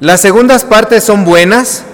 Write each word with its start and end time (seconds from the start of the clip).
¿Las 0.00 0.22
segundas 0.22 0.64
partes 0.64 1.04
son 1.04 1.26
buenas? 1.26 1.84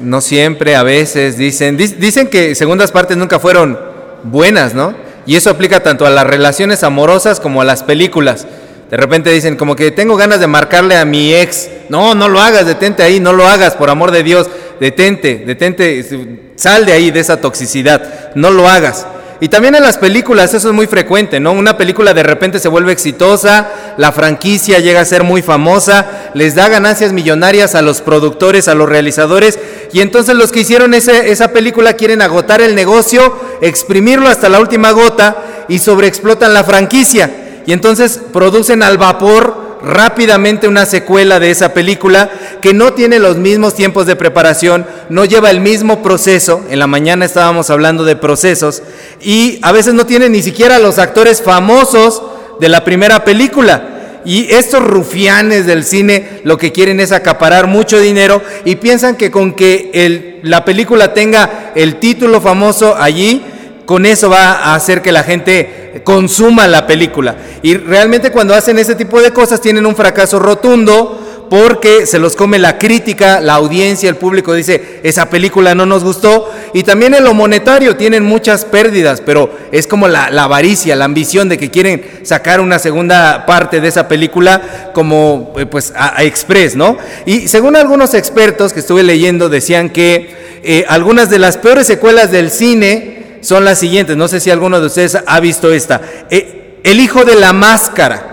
No 0.00 0.20
siempre, 0.20 0.74
a 0.74 0.82
veces 0.82 1.36
dicen, 1.36 1.76
dicen 1.76 2.26
que 2.26 2.56
segundas 2.56 2.90
partes 2.90 3.16
nunca 3.16 3.38
fueron 3.38 3.78
buenas, 4.24 4.74
¿no? 4.74 4.94
Y 5.24 5.36
eso 5.36 5.50
aplica 5.50 5.80
tanto 5.80 6.06
a 6.06 6.10
las 6.10 6.26
relaciones 6.26 6.82
amorosas 6.82 7.38
como 7.38 7.62
a 7.62 7.64
las 7.64 7.84
películas. 7.84 8.48
De 8.90 8.96
repente 8.96 9.30
dicen 9.30 9.56
como 9.56 9.76
que 9.76 9.92
tengo 9.92 10.16
ganas 10.16 10.40
de 10.40 10.48
marcarle 10.48 10.96
a 10.96 11.04
mi 11.04 11.32
ex. 11.32 11.70
No, 11.88 12.16
no 12.16 12.28
lo 12.28 12.40
hagas, 12.40 12.66
detente 12.66 13.04
ahí, 13.04 13.20
no 13.20 13.32
lo 13.32 13.46
hagas, 13.46 13.74
por 13.74 13.90
amor 13.90 14.10
de 14.10 14.24
Dios. 14.24 14.50
Detente, 14.80 15.44
detente, 15.46 16.50
sal 16.56 16.84
de 16.84 16.94
ahí, 16.94 17.12
de 17.12 17.20
esa 17.20 17.40
toxicidad. 17.40 18.32
No 18.34 18.50
lo 18.50 18.68
hagas. 18.68 19.06
Y 19.42 19.48
también 19.48 19.74
en 19.74 19.82
las 19.82 19.98
películas 19.98 20.54
eso 20.54 20.68
es 20.68 20.74
muy 20.74 20.86
frecuente, 20.86 21.40
¿no? 21.40 21.50
Una 21.50 21.76
película 21.76 22.14
de 22.14 22.22
repente 22.22 22.60
se 22.60 22.68
vuelve 22.68 22.92
exitosa, 22.92 23.94
la 23.96 24.12
franquicia 24.12 24.78
llega 24.78 25.00
a 25.00 25.04
ser 25.04 25.24
muy 25.24 25.42
famosa, 25.42 26.30
les 26.32 26.54
da 26.54 26.68
ganancias 26.68 27.12
millonarias 27.12 27.74
a 27.74 27.82
los 27.82 28.02
productores, 28.02 28.68
a 28.68 28.76
los 28.76 28.88
realizadores, 28.88 29.58
y 29.92 30.00
entonces 30.00 30.36
los 30.36 30.52
que 30.52 30.60
hicieron 30.60 30.94
esa 30.94 31.48
película 31.48 31.94
quieren 31.94 32.22
agotar 32.22 32.60
el 32.60 32.76
negocio, 32.76 33.36
exprimirlo 33.60 34.28
hasta 34.28 34.48
la 34.48 34.60
última 34.60 34.92
gota 34.92 35.64
y 35.66 35.80
sobreexplotan 35.80 36.54
la 36.54 36.62
franquicia. 36.62 37.62
Y 37.66 37.72
entonces 37.72 38.20
producen 38.32 38.84
al 38.84 38.96
vapor 38.96 39.61
rápidamente 39.82 40.68
una 40.68 40.86
secuela 40.86 41.40
de 41.40 41.50
esa 41.50 41.74
película 41.74 42.30
que 42.60 42.72
no 42.72 42.92
tiene 42.92 43.18
los 43.18 43.36
mismos 43.36 43.74
tiempos 43.74 44.06
de 44.06 44.16
preparación, 44.16 44.86
no 45.08 45.24
lleva 45.24 45.50
el 45.50 45.60
mismo 45.60 46.02
proceso, 46.02 46.64
en 46.70 46.78
la 46.78 46.86
mañana 46.86 47.24
estábamos 47.24 47.70
hablando 47.70 48.04
de 48.04 48.16
procesos, 48.16 48.82
y 49.20 49.58
a 49.62 49.72
veces 49.72 49.94
no 49.94 50.06
tiene 50.06 50.28
ni 50.28 50.42
siquiera 50.42 50.78
los 50.78 50.98
actores 50.98 51.42
famosos 51.42 52.22
de 52.60 52.68
la 52.68 52.84
primera 52.84 53.24
película. 53.24 53.88
Y 54.24 54.52
estos 54.52 54.84
rufianes 54.84 55.66
del 55.66 55.84
cine 55.84 56.40
lo 56.44 56.56
que 56.56 56.70
quieren 56.70 57.00
es 57.00 57.10
acaparar 57.10 57.66
mucho 57.66 57.98
dinero 57.98 58.40
y 58.64 58.76
piensan 58.76 59.16
que 59.16 59.32
con 59.32 59.54
que 59.54 59.90
el, 59.92 60.38
la 60.44 60.64
película 60.64 61.12
tenga 61.12 61.72
el 61.74 61.96
título 61.96 62.40
famoso 62.40 62.94
allí, 62.96 63.44
con 63.86 64.06
eso 64.06 64.30
va 64.30 64.52
a 64.52 64.74
hacer 64.74 65.02
que 65.02 65.12
la 65.12 65.22
gente 65.22 66.00
consuma 66.04 66.66
la 66.66 66.86
película. 66.86 67.36
Y 67.62 67.76
realmente 67.76 68.30
cuando 68.30 68.54
hacen 68.54 68.78
ese 68.78 68.94
tipo 68.94 69.20
de 69.20 69.32
cosas 69.32 69.60
tienen 69.60 69.86
un 69.86 69.96
fracaso 69.96 70.38
rotundo 70.38 71.18
porque 71.52 72.06
se 72.06 72.18
los 72.18 72.34
come 72.34 72.58
la 72.58 72.78
crítica, 72.78 73.38
la 73.42 73.52
audiencia, 73.52 74.08
el 74.08 74.16
público 74.16 74.54
dice, 74.54 75.00
esa 75.02 75.28
película 75.28 75.74
no 75.74 75.84
nos 75.84 76.02
gustó. 76.02 76.50
Y 76.72 76.82
también 76.82 77.12
en 77.12 77.24
lo 77.24 77.34
monetario 77.34 77.94
tienen 77.94 78.24
muchas 78.24 78.64
pérdidas, 78.64 79.20
pero 79.20 79.54
es 79.70 79.86
como 79.86 80.08
la, 80.08 80.28
avaricia, 80.28 80.96
la 80.96 81.04
ambición 81.04 81.50
de 81.50 81.58
que 81.58 81.70
quieren 81.70 82.02
sacar 82.22 82.58
una 82.58 82.78
segunda 82.78 83.44
parte 83.44 83.82
de 83.82 83.88
esa 83.88 84.08
película 84.08 84.92
como 84.94 85.52
eh, 85.58 85.66
pues 85.66 85.92
a, 85.94 86.22
express, 86.24 86.74
¿no? 86.74 86.96
Y 87.26 87.48
según 87.48 87.76
algunos 87.76 88.14
expertos 88.14 88.72
que 88.72 88.80
estuve 88.80 89.02
leyendo 89.02 89.50
decían 89.50 89.90
que 89.90 90.60
eh, 90.62 90.86
algunas 90.88 91.28
de 91.28 91.38
las 91.38 91.58
peores 91.58 91.86
secuelas 91.86 92.30
del 92.30 92.50
cine, 92.50 93.21
son 93.42 93.64
las 93.64 93.78
siguientes. 93.78 94.16
No 94.16 94.28
sé 94.28 94.40
si 94.40 94.50
alguno 94.50 94.80
de 94.80 94.86
ustedes 94.86 95.18
ha 95.26 95.40
visto 95.40 95.70
esta. 95.72 96.00
Eh, 96.30 96.80
el 96.84 97.00
hijo 97.00 97.24
de 97.24 97.34
la 97.34 97.52
máscara. 97.52 98.28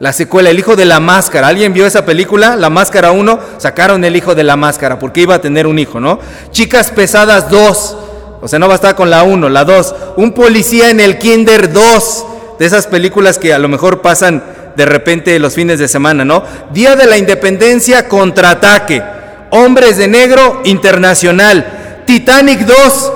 La 0.00 0.12
secuela, 0.12 0.50
El 0.50 0.58
hijo 0.58 0.76
de 0.76 0.84
la 0.84 1.00
máscara. 1.00 1.48
¿Alguien 1.48 1.72
vio 1.72 1.86
esa 1.86 2.04
película? 2.04 2.56
La 2.56 2.68
máscara 2.68 3.12
1, 3.12 3.38
sacaron 3.58 4.04
el 4.04 4.16
hijo 4.16 4.34
de 4.34 4.42
la 4.42 4.56
máscara 4.56 4.98
porque 4.98 5.20
iba 5.20 5.36
a 5.36 5.40
tener 5.40 5.66
un 5.66 5.78
hijo, 5.78 6.00
¿no? 6.00 6.18
Chicas 6.50 6.90
pesadas 6.90 7.48
2. 7.48 7.96
O 8.42 8.48
sea, 8.48 8.58
no 8.58 8.66
va 8.66 8.74
a 8.74 8.76
estar 8.76 8.96
con 8.96 9.08
la 9.08 9.22
1, 9.22 9.48
la 9.48 9.64
2. 9.64 9.94
Un 10.16 10.32
policía 10.32 10.90
en 10.90 11.00
el 11.00 11.18
Kinder 11.18 11.72
2. 11.72 12.26
De 12.58 12.66
esas 12.66 12.86
películas 12.86 13.38
que 13.38 13.54
a 13.54 13.58
lo 13.58 13.68
mejor 13.68 14.02
pasan 14.02 14.42
de 14.76 14.84
repente 14.84 15.38
los 15.38 15.54
fines 15.54 15.78
de 15.78 15.88
semana, 15.88 16.24
¿no? 16.24 16.42
Día 16.72 16.96
de 16.96 17.06
la 17.06 17.16
Independencia, 17.16 18.08
contraataque. 18.08 19.02
Hombres 19.50 19.96
de 19.96 20.08
Negro, 20.08 20.60
internacional. 20.64 22.02
Titanic 22.04 22.60
2. 22.60 23.12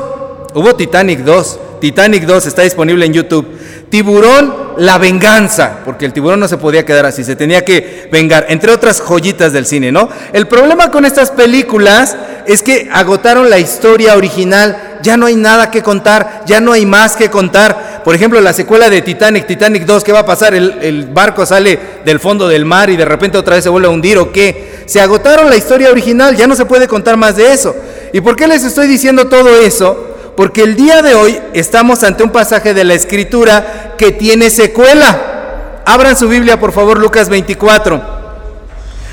Hubo 0.58 0.74
Titanic 0.74 1.20
2. 1.20 1.60
Titanic 1.80 2.24
2 2.24 2.46
está 2.46 2.62
disponible 2.62 3.06
en 3.06 3.12
YouTube. 3.12 3.46
Tiburón, 3.90 4.72
la 4.78 4.98
venganza, 4.98 5.78
porque 5.84 6.04
el 6.04 6.12
tiburón 6.12 6.40
no 6.40 6.48
se 6.48 6.56
podía 6.56 6.84
quedar 6.84 7.06
así, 7.06 7.22
se 7.22 7.36
tenía 7.36 7.64
que 7.64 8.08
vengar, 8.10 8.46
entre 8.48 8.72
otras 8.72 9.00
joyitas 9.00 9.52
del 9.52 9.66
cine, 9.66 9.92
¿no? 9.92 10.08
El 10.32 10.48
problema 10.48 10.90
con 10.90 11.04
estas 11.04 11.30
películas 11.30 12.16
es 12.44 12.64
que 12.64 12.88
agotaron 12.92 13.48
la 13.48 13.60
historia 13.60 14.16
original, 14.16 14.98
ya 15.00 15.16
no 15.16 15.26
hay 15.26 15.36
nada 15.36 15.70
que 15.70 15.84
contar, 15.84 16.42
ya 16.44 16.60
no 16.60 16.72
hay 16.72 16.84
más 16.84 17.14
que 17.14 17.30
contar. 17.30 18.02
Por 18.02 18.16
ejemplo, 18.16 18.40
la 18.40 18.52
secuela 18.52 18.90
de 18.90 19.00
Titanic, 19.00 19.46
Titanic 19.46 19.84
2, 19.84 20.02
¿qué 20.02 20.10
va 20.10 20.20
a 20.20 20.26
pasar? 20.26 20.54
El, 20.54 20.78
el 20.82 21.06
barco 21.06 21.46
sale 21.46 21.78
del 22.04 22.18
fondo 22.18 22.48
del 22.48 22.64
mar 22.64 22.90
y 22.90 22.96
de 22.96 23.04
repente 23.04 23.38
otra 23.38 23.54
vez 23.54 23.62
se 23.62 23.70
vuelve 23.70 23.86
a 23.86 23.92
hundir 23.92 24.18
o 24.18 24.32
qué. 24.32 24.82
Se 24.86 25.00
agotaron 25.00 25.48
la 25.48 25.56
historia 25.56 25.88
original, 25.88 26.36
ya 26.36 26.48
no 26.48 26.56
se 26.56 26.64
puede 26.64 26.88
contar 26.88 27.16
más 27.16 27.36
de 27.36 27.52
eso. 27.52 27.76
¿Y 28.12 28.20
por 28.20 28.34
qué 28.34 28.48
les 28.48 28.64
estoy 28.64 28.88
diciendo 28.88 29.28
todo 29.28 29.56
eso? 29.60 30.07
Porque 30.38 30.62
el 30.62 30.76
día 30.76 31.02
de 31.02 31.16
hoy 31.16 31.36
estamos 31.52 32.04
ante 32.04 32.22
un 32.22 32.30
pasaje 32.30 32.72
de 32.72 32.84
la 32.84 32.94
Escritura 32.94 33.94
que 33.98 34.12
tiene 34.12 34.50
secuela. 34.50 35.80
Abran 35.84 36.16
su 36.16 36.28
Biblia, 36.28 36.60
por 36.60 36.70
favor, 36.70 36.96
Lucas 36.96 37.28
24. 37.28 38.00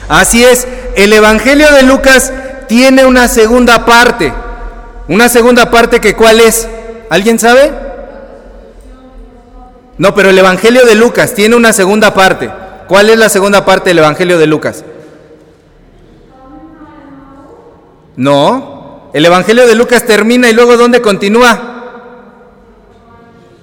Así 0.07 0.43
es, 0.43 0.67
el 0.95 1.11
Evangelio 1.11 1.71
de 1.71 1.81
Lucas 1.81 2.31
tiene 2.67 3.05
una 3.05 3.27
segunda 3.27 3.87
parte. 3.87 4.31
Una 5.07 5.27
segunda 5.27 5.71
parte 5.71 5.99
que 5.99 6.15
cuál 6.15 6.39
es? 6.41 6.67
¿Alguien 7.09 7.39
sabe? 7.39 7.71
No, 9.97 10.13
pero 10.13 10.29
el 10.29 10.37
Evangelio 10.37 10.85
de 10.85 10.93
Lucas 10.93 11.33
tiene 11.33 11.55
una 11.55 11.73
segunda 11.73 12.13
parte. 12.13 12.51
¿Cuál 12.87 13.09
es 13.09 13.17
la 13.17 13.29
segunda 13.29 13.65
parte 13.65 13.89
del 13.89 13.97
Evangelio 13.97 14.37
de 14.37 14.45
Lucas? 14.45 14.85
No, 18.15 18.74
el 19.15 19.25
Evangelio 19.25 19.65
de 19.65 19.75
Lucas 19.75 20.05
termina 20.05 20.49
y 20.49 20.53
luego 20.53 20.75
¿dónde 20.75 21.01
continúa? 21.01 21.71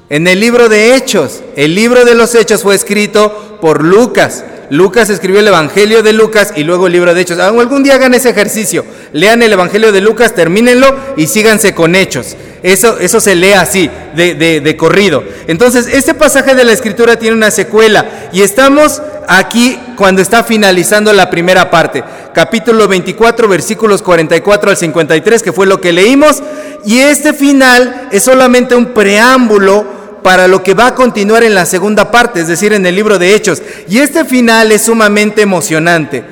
En 0.08 0.26
el 0.26 0.40
libro 0.40 0.70
de 0.70 0.96
Hechos. 0.96 1.42
El 1.56 1.74
libro 1.74 2.06
de 2.06 2.14
los 2.14 2.34
Hechos 2.34 2.62
fue 2.62 2.74
escrito 2.74 3.58
por 3.60 3.84
Lucas. 3.84 4.46
Lucas 4.70 5.10
escribió 5.10 5.40
el 5.40 5.48
Evangelio 5.48 6.02
de 6.02 6.14
Lucas 6.14 6.54
y 6.56 6.64
luego 6.64 6.86
el 6.86 6.94
libro 6.94 7.12
de 7.12 7.20
Hechos. 7.20 7.38
Algún 7.38 7.82
día 7.82 7.96
hagan 7.96 8.14
ese 8.14 8.30
ejercicio. 8.30 8.82
Lean 9.12 9.42
el 9.42 9.52
Evangelio 9.52 9.92
de 9.92 10.00
Lucas, 10.00 10.34
termínenlo 10.34 10.96
y 11.16 11.26
síganse 11.26 11.74
con 11.74 11.94
Hechos. 11.94 12.36
Eso, 12.62 12.98
eso 12.98 13.20
se 13.20 13.34
lee 13.34 13.52
así, 13.52 13.90
de, 14.14 14.34
de 14.34 14.76
corrido. 14.76 15.24
Entonces, 15.48 15.86
este 15.92 16.14
pasaje 16.14 16.54
de 16.54 16.64
la 16.64 16.72
Escritura 16.72 17.16
tiene 17.16 17.36
una 17.36 17.50
secuela 17.50 18.06
y 18.32 18.42
estamos 18.42 19.02
aquí 19.28 19.78
cuando 19.96 20.22
está 20.22 20.44
finalizando 20.44 21.12
la 21.12 21.30
primera 21.30 21.70
parte. 21.70 22.02
Capítulo 22.32 22.88
24, 22.88 23.48
versículos 23.48 24.02
44 24.02 24.70
al 24.70 24.76
53, 24.76 25.42
que 25.42 25.52
fue 25.52 25.66
lo 25.66 25.80
que 25.80 25.92
leímos. 25.92 26.42
Y 26.84 26.98
este 26.98 27.32
final 27.32 28.08
es 28.10 28.22
solamente 28.22 28.74
un 28.74 28.86
preámbulo 28.86 30.02
para 30.22 30.48
lo 30.48 30.62
que 30.62 30.74
va 30.74 30.88
a 30.88 30.94
continuar 30.94 31.42
en 31.42 31.54
la 31.54 31.66
segunda 31.66 32.10
parte, 32.10 32.40
es 32.40 32.48
decir, 32.48 32.72
en 32.72 32.86
el 32.86 32.94
libro 32.94 33.18
de 33.18 33.34
Hechos. 33.34 33.62
Y 33.88 33.98
este 33.98 34.24
final 34.24 34.72
es 34.72 34.82
sumamente 34.82 35.42
emocionante. 35.42 36.24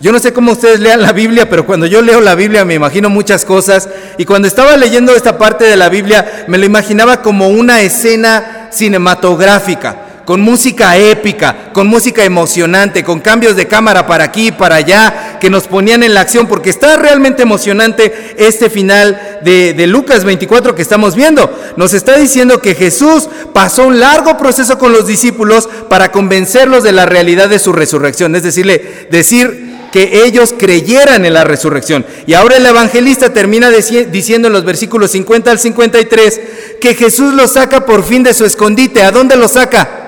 Yo 0.00 0.12
no 0.12 0.20
sé 0.20 0.32
cómo 0.32 0.52
ustedes 0.52 0.78
lean 0.78 1.02
la 1.02 1.12
Biblia, 1.12 1.48
pero 1.50 1.66
cuando 1.66 1.84
yo 1.86 2.02
leo 2.02 2.20
la 2.20 2.36
Biblia 2.36 2.64
me 2.64 2.74
imagino 2.74 3.10
muchas 3.10 3.44
cosas. 3.44 3.88
Y 4.16 4.24
cuando 4.24 4.46
estaba 4.46 4.76
leyendo 4.76 5.14
esta 5.14 5.38
parte 5.38 5.64
de 5.64 5.76
la 5.76 5.88
Biblia, 5.88 6.44
me 6.46 6.58
lo 6.58 6.64
imaginaba 6.64 7.20
como 7.20 7.48
una 7.48 7.80
escena 7.80 8.68
cinematográfica 8.70 10.04
con 10.28 10.42
música 10.42 10.94
épica, 10.98 11.72
con 11.72 11.86
música 11.86 12.22
emocionante, 12.22 13.02
con 13.02 13.18
cambios 13.20 13.56
de 13.56 13.66
cámara 13.66 14.06
para 14.06 14.24
aquí 14.24 14.52
para 14.52 14.74
allá, 14.74 15.38
que 15.40 15.48
nos 15.48 15.66
ponían 15.66 16.02
en 16.02 16.12
la 16.12 16.20
acción, 16.20 16.46
porque 16.46 16.68
está 16.68 16.98
realmente 16.98 17.44
emocionante 17.44 18.34
este 18.36 18.68
final 18.68 19.38
de, 19.40 19.72
de, 19.72 19.86
Lucas 19.86 20.24
24 20.24 20.74
que 20.74 20.82
estamos 20.82 21.14
viendo. 21.14 21.50
Nos 21.78 21.94
está 21.94 22.18
diciendo 22.18 22.60
que 22.60 22.74
Jesús 22.74 23.26
pasó 23.54 23.86
un 23.86 24.00
largo 24.00 24.36
proceso 24.36 24.78
con 24.78 24.92
los 24.92 25.06
discípulos 25.06 25.66
para 25.88 26.12
convencerlos 26.12 26.84
de 26.84 26.92
la 26.92 27.06
realidad 27.06 27.48
de 27.48 27.58
su 27.58 27.72
resurrección, 27.72 28.36
es 28.36 28.42
decirle, 28.42 29.06
decir 29.10 29.67
que 29.98 30.24
ellos 30.24 30.54
creyeran 30.56 31.24
en 31.24 31.34
la 31.34 31.42
resurrección. 31.42 32.06
Y 32.24 32.34
ahora 32.34 32.56
el 32.56 32.66
evangelista 32.66 33.32
termina 33.32 33.68
diciendo 33.68 34.46
en 34.46 34.52
los 34.52 34.64
versículos 34.64 35.10
50 35.10 35.50
al 35.50 35.58
53 35.58 36.40
que 36.80 36.94
Jesús 36.94 37.34
los 37.34 37.54
saca 37.54 37.84
por 37.84 38.04
fin 38.04 38.22
de 38.22 38.32
su 38.32 38.44
escondite. 38.44 39.02
¿A 39.02 39.10
dónde 39.10 39.34
los 39.34 39.52
saca? 39.52 40.04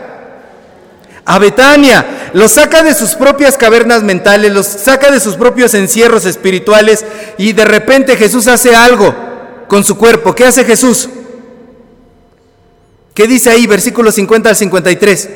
a 1.22 1.38
Betania, 1.38 2.30
los 2.32 2.52
saca 2.52 2.82
de 2.82 2.94
sus 2.94 3.14
propias 3.14 3.56
cavernas 3.56 4.02
mentales, 4.02 4.52
los 4.52 4.66
saca 4.66 5.12
de 5.12 5.20
sus 5.20 5.36
propios 5.36 5.74
encierros 5.74 6.24
espirituales 6.24 7.04
y 7.38 7.52
de 7.52 7.64
repente 7.64 8.16
Jesús 8.16 8.48
hace 8.48 8.74
algo 8.74 9.14
con 9.68 9.84
su 9.84 9.96
cuerpo. 9.96 10.34
¿Qué 10.34 10.44
hace 10.44 10.64
Jesús? 10.64 11.08
¿Qué 13.14 13.28
dice 13.28 13.50
ahí, 13.50 13.66
versículo 13.66 14.10
50 14.10 14.48
al 14.48 14.56
53? 14.56 15.28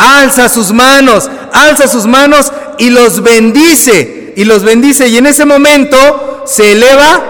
Alza 0.00 0.48
sus 0.48 0.72
manos, 0.72 1.30
alza 1.52 1.86
sus 1.86 2.06
manos 2.06 2.52
y 2.78 2.90
los 2.90 3.22
bendice, 3.22 4.32
y 4.36 4.44
los 4.44 4.64
bendice, 4.64 5.08
y 5.08 5.18
en 5.18 5.26
ese 5.26 5.44
momento 5.44 6.44
se 6.46 6.72
eleva 6.72 7.22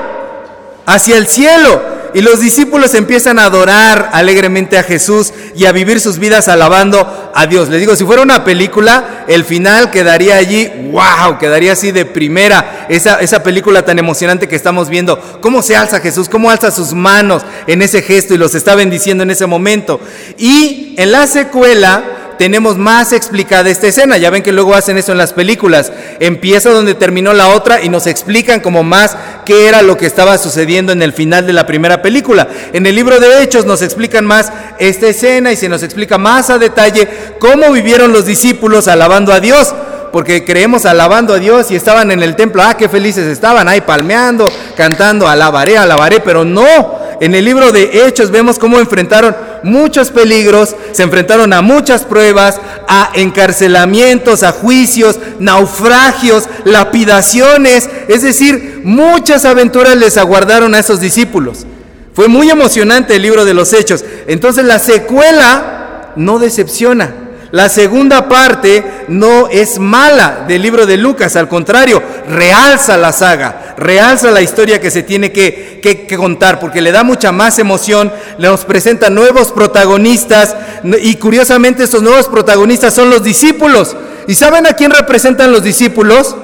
hacia 0.86 1.16
el 1.16 1.26
cielo 1.26 2.00
y 2.14 2.20
los 2.22 2.40
discípulos 2.40 2.94
empiezan 2.94 3.38
a 3.38 3.44
adorar 3.44 4.10
alegremente 4.12 4.78
a 4.78 4.82
Jesús 4.82 5.32
y 5.54 5.66
a 5.66 5.72
vivir 5.72 6.00
sus 6.00 6.18
vidas 6.18 6.48
alabando 6.48 7.30
a 7.34 7.46
Dios. 7.46 7.68
Les 7.68 7.80
digo, 7.80 7.96
si 7.96 8.04
fuera 8.04 8.22
una 8.22 8.44
película, 8.44 9.24
el 9.28 9.44
final 9.44 9.90
quedaría 9.90 10.36
allí, 10.36 10.68
wow, 10.90 11.38
quedaría 11.38 11.72
así 11.72 11.92
de 11.92 12.04
primera, 12.04 12.86
esa, 12.88 13.20
esa 13.20 13.42
película 13.42 13.84
tan 13.84 13.98
emocionante 13.98 14.48
que 14.48 14.56
estamos 14.56 14.88
viendo. 14.88 15.20
¿Cómo 15.40 15.62
se 15.62 15.76
alza 15.76 16.00
Jesús? 16.00 16.28
¿Cómo 16.28 16.50
alza 16.50 16.70
sus 16.70 16.94
manos 16.94 17.42
en 17.66 17.82
ese 17.82 18.02
gesto 18.02 18.34
y 18.34 18.38
los 18.38 18.54
está 18.54 18.74
bendiciendo 18.74 19.22
en 19.22 19.30
ese 19.30 19.46
momento? 19.46 20.00
Y 20.36 20.94
en 20.96 21.12
la 21.12 21.26
secuela 21.26 22.19
tenemos 22.40 22.78
más 22.78 23.12
explicada 23.12 23.68
esta 23.68 23.88
escena. 23.88 24.16
Ya 24.16 24.30
ven 24.30 24.42
que 24.42 24.50
luego 24.50 24.74
hacen 24.74 24.96
eso 24.96 25.12
en 25.12 25.18
las 25.18 25.34
películas. 25.34 25.92
Empieza 26.20 26.70
donde 26.70 26.94
terminó 26.94 27.34
la 27.34 27.48
otra 27.48 27.82
y 27.82 27.90
nos 27.90 28.06
explican 28.06 28.60
como 28.60 28.82
más 28.82 29.14
qué 29.44 29.68
era 29.68 29.82
lo 29.82 29.98
que 29.98 30.06
estaba 30.06 30.38
sucediendo 30.38 30.90
en 30.90 31.02
el 31.02 31.12
final 31.12 31.46
de 31.46 31.52
la 31.52 31.66
primera 31.66 32.00
película. 32.00 32.48
En 32.72 32.86
el 32.86 32.94
libro 32.94 33.20
de 33.20 33.42
Hechos 33.42 33.66
nos 33.66 33.82
explican 33.82 34.24
más 34.24 34.50
esta 34.78 35.08
escena 35.08 35.52
y 35.52 35.56
se 35.56 35.68
nos 35.68 35.82
explica 35.82 36.16
más 36.16 36.48
a 36.48 36.56
detalle 36.56 37.06
cómo 37.38 37.72
vivieron 37.72 38.10
los 38.10 38.24
discípulos 38.24 38.88
alabando 38.88 39.34
a 39.34 39.40
Dios 39.40 39.74
porque 40.10 40.42
creemos 40.46 40.86
alabando 40.86 41.34
a 41.34 41.38
Dios 41.38 41.70
y 41.70 41.76
estaban 41.76 42.10
en 42.10 42.22
el 42.22 42.36
templo, 42.36 42.62
ah, 42.62 42.74
qué 42.74 42.88
felices 42.88 43.26
estaban 43.26 43.68
ahí 43.68 43.82
palmeando, 43.82 44.50
cantando, 44.78 45.28
alabaré, 45.28 45.76
alabaré, 45.76 46.20
pero 46.20 46.44
no, 46.44 46.98
en 47.20 47.34
el 47.34 47.44
libro 47.44 47.70
de 47.70 48.06
Hechos 48.06 48.30
vemos 48.30 48.58
cómo 48.58 48.78
enfrentaron 48.78 49.36
muchos 49.62 50.10
peligros, 50.10 50.74
se 50.92 51.02
enfrentaron 51.02 51.52
a 51.52 51.62
muchas 51.62 52.04
pruebas, 52.04 52.60
a 52.88 53.10
encarcelamientos, 53.14 54.42
a 54.42 54.52
juicios, 54.52 55.18
naufragios, 55.38 56.48
lapidaciones, 56.64 57.88
es 58.08 58.22
decir, 58.22 58.82
muchas 58.84 59.44
aventuras 59.44 59.96
les 59.96 60.16
aguardaron 60.16 60.74
a 60.74 60.78
esos 60.78 61.00
discípulos. 61.00 61.66
Fue 62.12 62.28
muy 62.28 62.50
emocionante 62.50 63.16
el 63.16 63.22
libro 63.22 63.44
de 63.44 63.54
los 63.54 63.72
Hechos. 63.72 64.04
Entonces 64.26 64.64
la 64.64 64.78
secuela 64.78 66.12
no 66.16 66.38
decepciona. 66.38 67.14
La 67.52 67.68
segunda 67.68 68.28
parte 68.28 68.84
no 69.08 69.48
es 69.48 69.80
mala 69.80 70.44
del 70.46 70.62
libro 70.62 70.86
de 70.86 70.96
Lucas, 70.96 71.34
al 71.34 71.48
contrario, 71.48 72.00
realza 72.28 72.96
la 72.96 73.10
saga, 73.10 73.74
realza 73.76 74.30
la 74.30 74.40
historia 74.40 74.80
que 74.80 74.92
se 74.92 75.02
tiene 75.02 75.32
que, 75.32 75.80
que, 75.82 76.16
contar, 76.16 76.60
porque 76.60 76.80
le 76.80 76.92
da 76.92 77.02
mucha 77.02 77.32
más 77.32 77.58
emoción, 77.58 78.12
nos 78.38 78.64
presenta 78.64 79.10
nuevos 79.10 79.50
protagonistas 79.50 80.54
y 81.02 81.16
curiosamente 81.16 81.82
estos 81.82 82.02
nuevos 82.02 82.28
protagonistas 82.28 82.94
son 82.94 83.10
los 83.10 83.24
discípulos. 83.24 83.96
¿Y 84.28 84.36
saben 84.36 84.68
a 84.68 84.74
quién 84.74 84.92
representan 84.92 85.50
los 85.50 85.64
discípulos? 85.64 86.36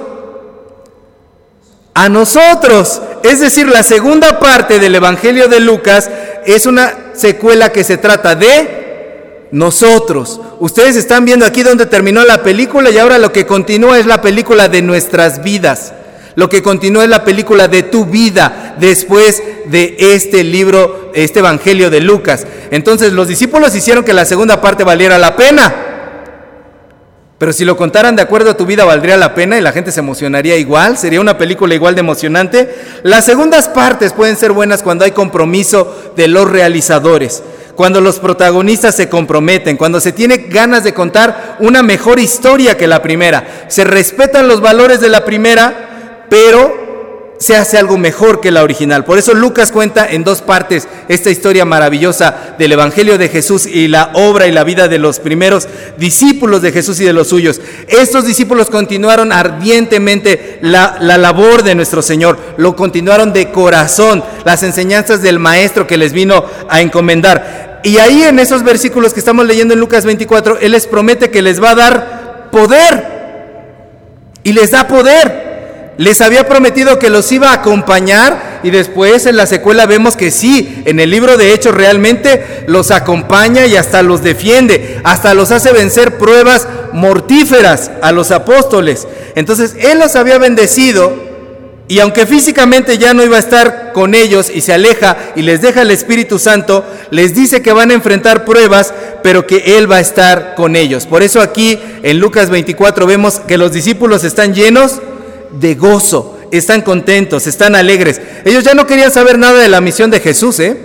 A 1.95 2.09
nosotros. 2.09 3.01
Es 3.23 3.39
decir, 3.39 3.69
la 3.69 3.85
segunda 3.85 4.41
parte 4.41 4.81
del 4.81 4.97
Evangelio 4.97 5.47
de 5.47 5.61
Lucas 5.61 6.11
es 6.45 6.67
una 6.67 6.93
secuela 7.15 7.71
que 7.71 7.85
se 7.85 7.97
trata 7.97 8.35
de 8.35 8.86
nosotros. 9.57 10.39
Ustedes 10.61 10.97
están 10.97 11.25
viendo 11.25 11.47
aquí 11.47 11.63
donde 11.63 11.87
terminó 11.87 12.23
la 12.25 12.43
película 12.43 12.91
y 12.91 12.99
ahora 12.99 13.19
lo 13.19 13.33
que 13.33 13.47
continúa 13.47 13.99
es 13.99 14.05
la 14.05 14.21
película 14.21 14.69
de 14.69 14.83
nuestras 14.83 15.43
vidas. 15.43 15.95
Lo 16.35 16.51
que 16.51 16.63
continúa 16.63 17.05
es 17.05 17.09
la 17.09 17.25
película 17.25 17.67
de 17.67 17.83
tu 17.83 18.05
vida 18.05 18.77
después 18.79 19.43
de 19.65 19.97
este 19.99 20.45
libro, 20.45 21.11
este 21.15 21.39
Evangelio 21.39 21.89
de 21.89 22.03
Lucas. 22.03 22.47
Entonces 22.71 23.15
los 23.15 23.29
discípulos 23.29 23.75
hicieron 23.75 24.05
que 24.05 24.13
la 24.13 24.27
segunda 24.27 24.61
parte 24.61 24.85
valiera 24.85 25.19
la 25.19 25.35
pena. 25.35 25.75
Pero 27.39 27.55
si 27.55 27.65
lo 27.65 27.79
contaran 27.79 28.15
de 28.15 28.23
acuerdo 28.23 28.51
a 28.51 28.57
tu 28.59 28.67
vida, 28.67 28.85
valdría 28.85 29.17
la 29.17 29.35
pena 29.35 29.57
y 29.57 29.63
la 29.63 29.73
gente 29.73 29.91
se 29.91 30.01
emocionaría 30.01 30.57
igual, 30.57 30.99
sería 30.99 31.21
una 31.21 31.39
película 31.39 31.75
igual 31.75 31.95
de 31.95 32.01
emocionante. 32.01 32.75
Las 33.05 33.25
segundas 33.25 33.69
partes 33.69 34.13
pueden 34.13 34.37
ser 34.37 34.53
buenas 34.53 34.83
cuando 34.83 35.07
hay 35.07 35.13
compromiso 35.13 36.13
de 36.15 36.29
los 36.29 36.51
realizadores 36.51 37.43
cuando 37.77 38.01
los 38.01 38.19
protagonistas 38.19 38.97
se 38.97 39.09
comprometen, 39.09 39.77
cuando 39.77 40.01
se 40.01 40.13
tiene 40.13 40.47
ganas 40.49 40.83
de 40.83 40.95
contar 40.95 41.57
una 41.61 41.83
mejor 41.83 42.19
historia 42.19 42.77
que 42.77 42.87
la 42.87 43.03
primera. 43.03 43.67
Se 43.69 43.85
respetan 43.85 44.49
los 44.49 44.61
valores 44.61 45.01
de 45.01 45.11
la 45.11 45.25
primera, 45.25 46.25
pero 46.29 46.87
se 47.39 47.57
hace 47.57 47.79
algo 47.79 47.99
mejor 47.99 48.41
que 48.41 48.51
la 48.51 48.63
original. 48.63 49.05
Por 49.05 49.19
eso 49.19 49.35
Lucas 49.35 49.73
cuenta 49.73 50.07
en 50.11 50.25
dos 50.25 50.43
partes 50.43 50.89
esta 51.09 51.31
historia 51.31 51.65
maravillosa 51.65 52.55
del 52.59 52.73
Evangelio 52.73 53.19
de 53.19 53.29
Jesús 53.29 53.67
y 53.67 53.89
la 53.89 54.11
obra 54.15 54.47
y 54.47 54.53
la 54.53 54.65
vida 54.65 54.89
de 54.89 54.99
los 54.99 55.21
primeros 55.21 55.69
discípulos 55.99 56.63
de 56.63 56.73
Jesús 56.73 57.01
y 57.01 57.05
de 57.05 57.13
los 57.13 57.29
suyos. 57.29 57.61
Estos 57.89 58.27
discípulos 58.27 58.71
continuaron 58.71 59.33
ardientemente 59.33 60.59
la, 60.63 60.97
la 61.01 61.19
labor 61.19 61.63
de 61.63 61.75
nuestro 61.75 62.03
Señor, 62.03 62.39
lo 62.57 62.77
continuaron 62.77 63.33
de 63.33 63.51
corazón, 63.51 64.25
las 64.45 64.63
enseñanzas 64.63 65.23
del 65.23 65.39
Maestro 65.39 65.87
que 65.87 65.97
les 65.97 66.13
vino 66.13 66.45
a 66.69 66.81
encomendar. 66.81 67.66
Y 67.87 67.99
ahí 67.99 68.25
en 68.25 68.41
esos 68.41 68.65
versículos 68.65 69.15
que 69.15 69.21
estamos 69.21 69.47
leyendo 69.47 69.73
en 69.73 69.79
Lucas 69.79 70.05
24, 70.05 70.59
Él 70.61 70.73
les 70.73 70.89
promete 70.89 71.31
que 71.31 71.41
les 71.41 71.63
va 71.63 71.71
a 71.71 71.75
dar 71.77 72.51
poder. 72.51 73.05
Y 74.43 74.55
les 74.55 74.73
da 74.73 74.89
poder. 74.89 75.95
Les 75.97 76.21
había 76.21 76.49
prometido 76.49 76.99
que 76.99 77.11
los 77.11 77.31
iba 77.31 77.51
a 77.51 77.55
acompañar 77.55 78.59
y 78.65 78.71
después 78.71 79.27
en 79.27 79.37
la 79.37 79.47
secuela 79.47 79.87
vemos 79.87 80.17
que 80.17 80.33
sí, 80.33 80.83
en 80.85 80.99
el 80.99 81.13
libro 81.13 81.37
de 81.37 81.55
Hechos 81.55 81.77
realmente 81.77 82.65
los 82.67 82.91
acompaña 82.91 83.67
y 83.67 83.77
hasta 83.77 84.03
los 84.03 84.21
defiende, 84.21 85.01
hasta 85.05 85.35
los 85.35 85.53
hace 85.53 85.71
vencer 85.73 86.19
pruebas 86.19 86.67
mortíferas 86.93 87.93
a 88.03 88.11
los 88.11 88.33
apóstoles. 88.33 89.07
Entonces 89.37 89.77
Él 89.79 90.01
los 90.01 90.17
había 90.17 90.39
bendecido 90.39 91.15
y 91.89 92.01
aunque 92.01 92.27
físicamente 92.27 92.99
ya 92.99 93.15
no 93.15 93.23
iba 93.23 93.37
a 93.37 93.41
estar 93.41 93.93
con 93.93 94.15
ellos 94.15 94.51
y 94.53 94.61
se 94.61 94.73
aleja 94.73 95.17
y 95.37 95.43
les 95.43 95.63
deja 95.63 95.83
el 95.83 95.93
Espíritu 95.93 96.39
Santo, 96.39 96.85
les 97.11 97.35
dice 97.35 97.63
que 97.63 97.73
van 97.73 97.93
a 97.93 97.95
enfrentar 97.95 98.45
pruebas, 98.45 98.93
pero 99.23 99.47
que 99.47 99.79
Él 99.79 99.91
va 99.91 99.97
a 99.97 100.01
estar 100.01 100.57
con 100.57 100.75
ellos. 100.75 101.07
Por 101.07 101.23
eso 101.23 101.41
aquí 101.41 101.79
en 102.03 102.19
Lucas 102.19 102.51
24 102.51 103.07
vemos 103.07 103.41
que 103.41 103.57
los 103.57 103.73
discípulos 103.73 104.25
están 104.25 104.53
llenos 104.53 105.01
de 105.53 105.77
gozo, 105.77 106.37
están 106.51 106.83
contentos, 106.83 107.47
están 107.47 107.77
alegres. 107.77 108.21
Ellos 108.45 108.65
ya 108.65 108.75
no 108.75 108.87
querían 108.87 109.13
saber 109.13 109.39
nada 109.39 109.61
de 109.61 109.69
la 109.69 109.81
misión 109.81 110.11
de 110.11 110.19
Jesús, 110.19 110.59
¿eh? 110.59 110.77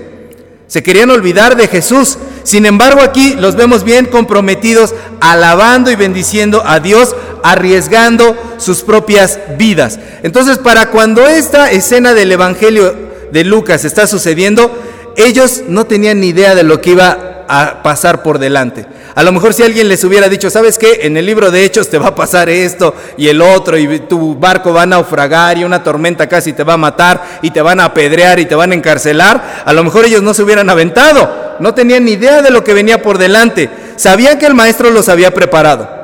Se 0.68 0.84
querían 0.84 1.10
olvidar 1.10 1.58
de 1.58 1.68
Jesús. 1.68 2.18
Sin 2.44 2.66
embargo, 2.66 3.02
aquí 3.02 3.36
los 3.38 3.58
vemos 3.58 3.84
bien 3.84 4.06
comprometidos, 4.06 4.96
alabando 5.20 5.92
y 5.92 5.96
bendiciendo 5.96 6.64
a 6.66 6.80
Dios, 6.80 7.14
arriesgando 7.44 8.36
sus 8.58 8.82
propias 8.82 9.40
vidas. 9.58 10.00
Entonces, 10.24 10.58
para 10.58 10.88
cuando 10.88 11.28
esta 11.28 11.72
escena 11.72 12.14
del 12.14 12.32
Evangelio 12.32 12.94
de 13.32 13.44
Lucas 13.44 13.86
está 13.86 14.08
sucediendo, 14.08 14.72
ellos 15.16 15.64
no 15.68 15.86
tenían 15.86 16.20
ni 16.20 16.28
idea 16.28 16.56
de 16.56 16.64
lo 16.64 16.82
que 16.82 16.92
iba 16.92 17.46
a 17.48 17.84
pasar 17.84 18.24
por 18.24 18.40
delante. 18.40 18.86
A 19.14 19.24
lo 19.24 19.34
mejor 19.34 19.54
si 19.54 19.62
alguien 19.62 19.90
les 19.90 20.06
hubiera 20.06 20.30
dicho, 20.30 20.50
¿sabes 20.50 20.78
qué? 20.78 21.00
En 21.02 21.18
el 21.18 21.26
libro 21.26 21.52
de 21.52 21.66
Hechos 21.66 21.90
te 21.90 21.98
va 21.98 22.08
a 22.08 22.16
pasar 22.16 22.50
esto 22.50 22.96
y 23.18 23.28
el 23.28 23.42
otro 23.42 23.78
y 23.78 24.00
tu 24.00 24.36
barco 24.36 24.74
va 24.74 24.84
a 24.84 24.86
naufragar 24.86 25.58
y 25.58 25.66
una 25.66 25.84
tormenta 25.84 26.30
casi 26.30 26.54
te 26.54 26.64
va 26.64 26.74
a 26.74 26.78
matar 26.78 27.40
y 27.42 27.52
te 27.52 27.62
van 27.62 27.82
a 27.82 27.86
apedrear 27.86 28.40
y 28.40 28.46
te 28.46 28.56
van 28.56 28.72
a 28.72 28.76
encarcelar, 28.76 29.64
a 29.66 29.74
lo 29.74 29.84
mejor 29.84 30.06
ellos 30.06 30.22
no 30.22 30.34
se 30.34 30.44
hubieran 30.44 30.70
aventado, 30.70 31.58
no 31.60 31.74
tenían 31.74 32.06
ni 32.06 32.12
idea 32.12 32.42
de 32.42 32.52
lo 32.52 32.64
que 32.64 32.74
venía 32.74 33.02
por 33.02 33.18
delante. 33.18 33.70
Sabían 33.98 34.40
que 34.40 34.46
el 34.46 34.56
maestro 34.56 34.90
los 34.90 35.10
había 35.10 35.34
preparado 35.34 36.01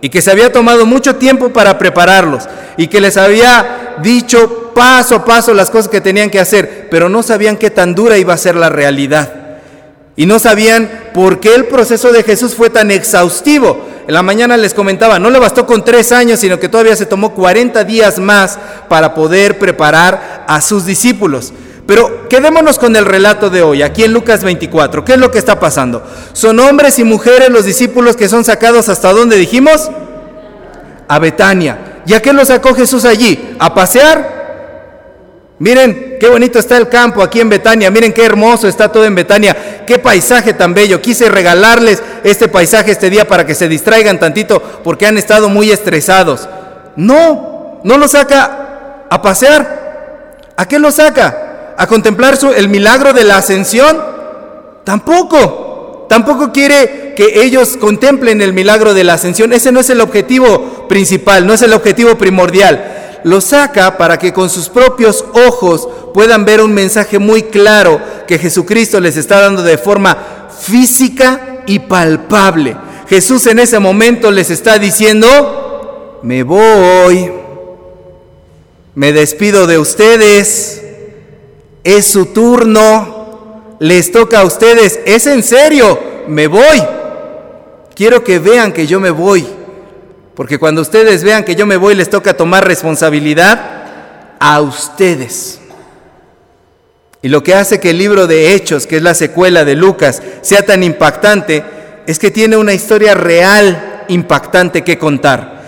y 0.00 0.08
que 0.08 0.22
se 0.22 0.30
había 0.30 0.52
tomado 0.52 0.86
mucho 0.86 1.16
tiempo 1.16 1.50
para 1.50 1.78
prepararlos 1.78 2.48
y 2.76 2.86
que 2.86 3.00
les 3.00 3.16
había 3.16 3.96
dicho 4.02 4.72
paso 4.74 5.16
a 5.16 5.24
paso 5.24 5.54
las 5.54 5.70
cosas 5.70 5.88
que 5.88 6.00
tenían 6.00 6.30
que 6.30 6.40
hacer, 6.40 6.88
pero 6.90 7.08
no 7.08 7.22
sabían 7.22 7.56
qué 7.56 7.70
tan 7.70 7.94
dura 7.94 8.16
iba 8.16 8.34
a 8.34 8.38
ser 8.38 8.54
la 8.54 8.68
realidad. 8.68 9.32
Y 10.16 10.26
no 10.26 10.38
sabían 10.38 11.10
por 11.14 11.40
qué 11.40 11.54
el 11.54 11.66
proceso 11.66 12.12
de 12.12 12.22
Jesús 12.22 12.54
fue 12.54 12.70
tan 12.70 12.90
exhaustivo. 12.90 13.86
En 14.06 14.14
la 14.14 14.22
mañana 14.22 14.56
les 14.56 14.74
comentaba, 14.74 15.18
no 15.18 15.30
le 15.30 15.38
bastó 15.38 15.66
con 15.66 15.84
tres 15.84 16.12
años, 16.12 16.40
sino 16.40 16.58
que 16.58 16.68
todavía 16.68 16.96
se 16.96 17.06
tomó 17.06 17.34
40 17.34 17.84
días 17.84 18.18
más 18.18 18.58
para 18.88 19.14
poder 19.14 19.58
preparar 19.58 20.44
a 20.48 20.60
sus 20.60 20.86
discípulos. 20.86 21.52
Pero 21.88 22.28
quedémonos 22.28 22.78
con 22.78 22.94
el 22.96 23.06
relato 23.06 23.48
de 23.48 23.62
hoy, 23.62 23.80
aquí 23.80 24.04
en 24.04 24.12
Lucas 24.12 24.44
24. 24.44 25.06
¿Qué 25.06 25.14
es 25.14 25.18
lo 25.18 25.30
que 25.30 25.38
está 25.38 25.58
pasando? 25.58 26.02
Son 26.34 26.60
hombres 26.60 26.98
y 26.98 27.04
mujeres 27.04 27.48
los 27.48 27.64
discípulos 27.64 28.14
que 28.14 28.28
son 28.28 28.44
sacados 28.44 28.90
hasta 28.90 29.10
dónde 29.10 29.36
dijimos? 29.36 29.90
A 31.08 31.18
Betania. 31.18 32.02
¿Y 32.04 32.12
a 32.12 32.20
qué 32.20 32.34
los 32.34 32.48
sacó 32.48 32.74
Jesús 32.74 33.06
allí? 33.06 33.56
¿A 33.58 33.72
pasear? 33.72 35.54
Miren 35.60 36.18
qué 36.20 36.28
bonito 36.28 36.58
está 36.58 36.76
el 36.76 36.90
campo 36.90 37.22
aquí 37.22 37.40
en 37.40 37.48
Betania, 37.48 37.90
miren 37.90 38.12
qué 38.12 38.22
hermoso 38.22 38.68
está 38.68 38.92
todo 38.92 39.06
en 39.06 39.14
Betania, 39.14 39.84
qué 39.86 39.98
paisaje 39.98 40.52
tan 40.52 40.74
bello. 40.74 41.00
Quise 41.00 41.30
regalarles 41.30 42.02
este 42.22 42.48
paisaje 42.48 42.90
este 42.90 43.08
día 43.08 43.26
para 43.26 43.46
que 43.46 43.54
se 43.54 43.66
distraigan 43.66 44.20
tantito 44.20 44.62
porque 44.84 45.06
han 45.06 45.16
estado 45.16 45.48
muy 45.48 45.70
estresados. 45.70 46.50
No, 46.96 47.80
no 47.82 47.96
lo 47.96 48.06
saca 48.08 49.06
a 49.08 49.22
pasear. 49.22 50.52
¿A 50.54 50.68
qué 50.68 50.78
lo 50.78 50.90
saca? 50.90 51.47
¿A 51.78 51.86
contemplar 51.86 52.38
el 52.54 52.68
milagro 52.68 53.14
de 53.14 53.24
la 53.24 53.38
ascensión? 53.38 53.96
Tampoco. 54.84 56.06
Tampoco 56.10 56.52
quiere 56.52 57.14
que 57.16 57.42
ellos 57.42 57.78
contemplen 57.78 58.42
el 58.42 58.52
milagro 58.52 58.92
de 58.92 59.04
la 59.04 59.14
ascensión. 59.14 59.52
Ese 59.54 59.72
no 59.72 59.80
es 59.80 59.88
el 59.88 60.02
objetivo 60.02 60.86
principal, 60.88 61.46
no 61.46 61.54
es 61.54 61.62
el 61.62 61.72
objetivo 61.72 62.18
primordial 62.18 62.98
lo 63.24 63.40
saca 63.40 63.96
para 63.96 64.18
que 64.18 64.32
con 64.32 64.50
sus 64.50 64.68
propios 64.68 65.24
ojos 65.32 65.88
puedan 66.14 66.44
ver 66.44 66.60
un 66.60 66.72
mensaje 66.72 67.18
muy 67.18 67.44
claro 67.44 68.00
que 68.26 68.38
Jesucristo 68.38 69.00
les 69.00 69.16
está 69.16 69.40
dando 69.40 69.62
de 69.62 69.78
forma 69.78 70.16
física 70.60 71.62
y 71.66 71.80
palpable. 71.80 72.76
Jesús 73.08 73.46
en 73.46 73.58
ese 73.58 73.78
momento 73.78 74.30
les 74.30 74.50
está 74.50 74.78
diciendo, 74.78 76.20
me 76.22 76.42
voy, 76.42 77.32
me 78.94 79.12
despido 79.12 79.66
de 79.66 79.78
ustedes, 79.78 80.82
es 81.84 82.06
su 82.06 82.26
turno, 82.26 83.76
les 83.78 84.10
toca 84.10 84.40
a 84.40 84.44
ustedes, 84.44 85.00
es 85.04 85.26
en 85.26 85.42
serio, 85.42 85.98
me 86.26 86.46
voy. 86.46 86.82
Quiero 87.94 88.22
que 88.22 88.38
vean 88.38 88.72
que 88.72 88.86
yo 88.86 89.00
me 89.00 89.10
voy, 89.10 89.46
porque 90.34 90.58
cuando 90.58 90.82
ustedes 90.82 91.24
vean 91.24 91.44
que 91.44 91.56
yo 91.56 91.66
me 91.66 91.76
voy 91.76 91.94
les 91.94 92.10
toca 92.10 92.36
tomar 92.36 92.66
responsabilidad 92.66 94.36
a 94.38 94.60
ustedes. 94.60 95.58
Y 97.20 97.28
lo 97.28 97.42
que 97.42 97.54
hace 97.54 97.80
que 97.80 97.90
el 97.90 97.98
libro 97.98 98.26
de 98.26 98.54
Hechos, 98.54 98.86
que 98.86 98.98
es 98.98 99.02
la 99.02 99.14
secuela 99.14 99.64
de 99.64 99.74
Lucas, 99.74 100.22
sea 100.42 100.62
tan 100.62 100.84
impactante, 100.84 101.64
es 102.06 102.18
que 102.18 102.30
tiene 102.30 102.56
una 102.56 102.72
historia 102.72 103.14
real 103.14 104.04
impactante 104.08 104.84
que 104.84 104.98
contar. 104.98 105.58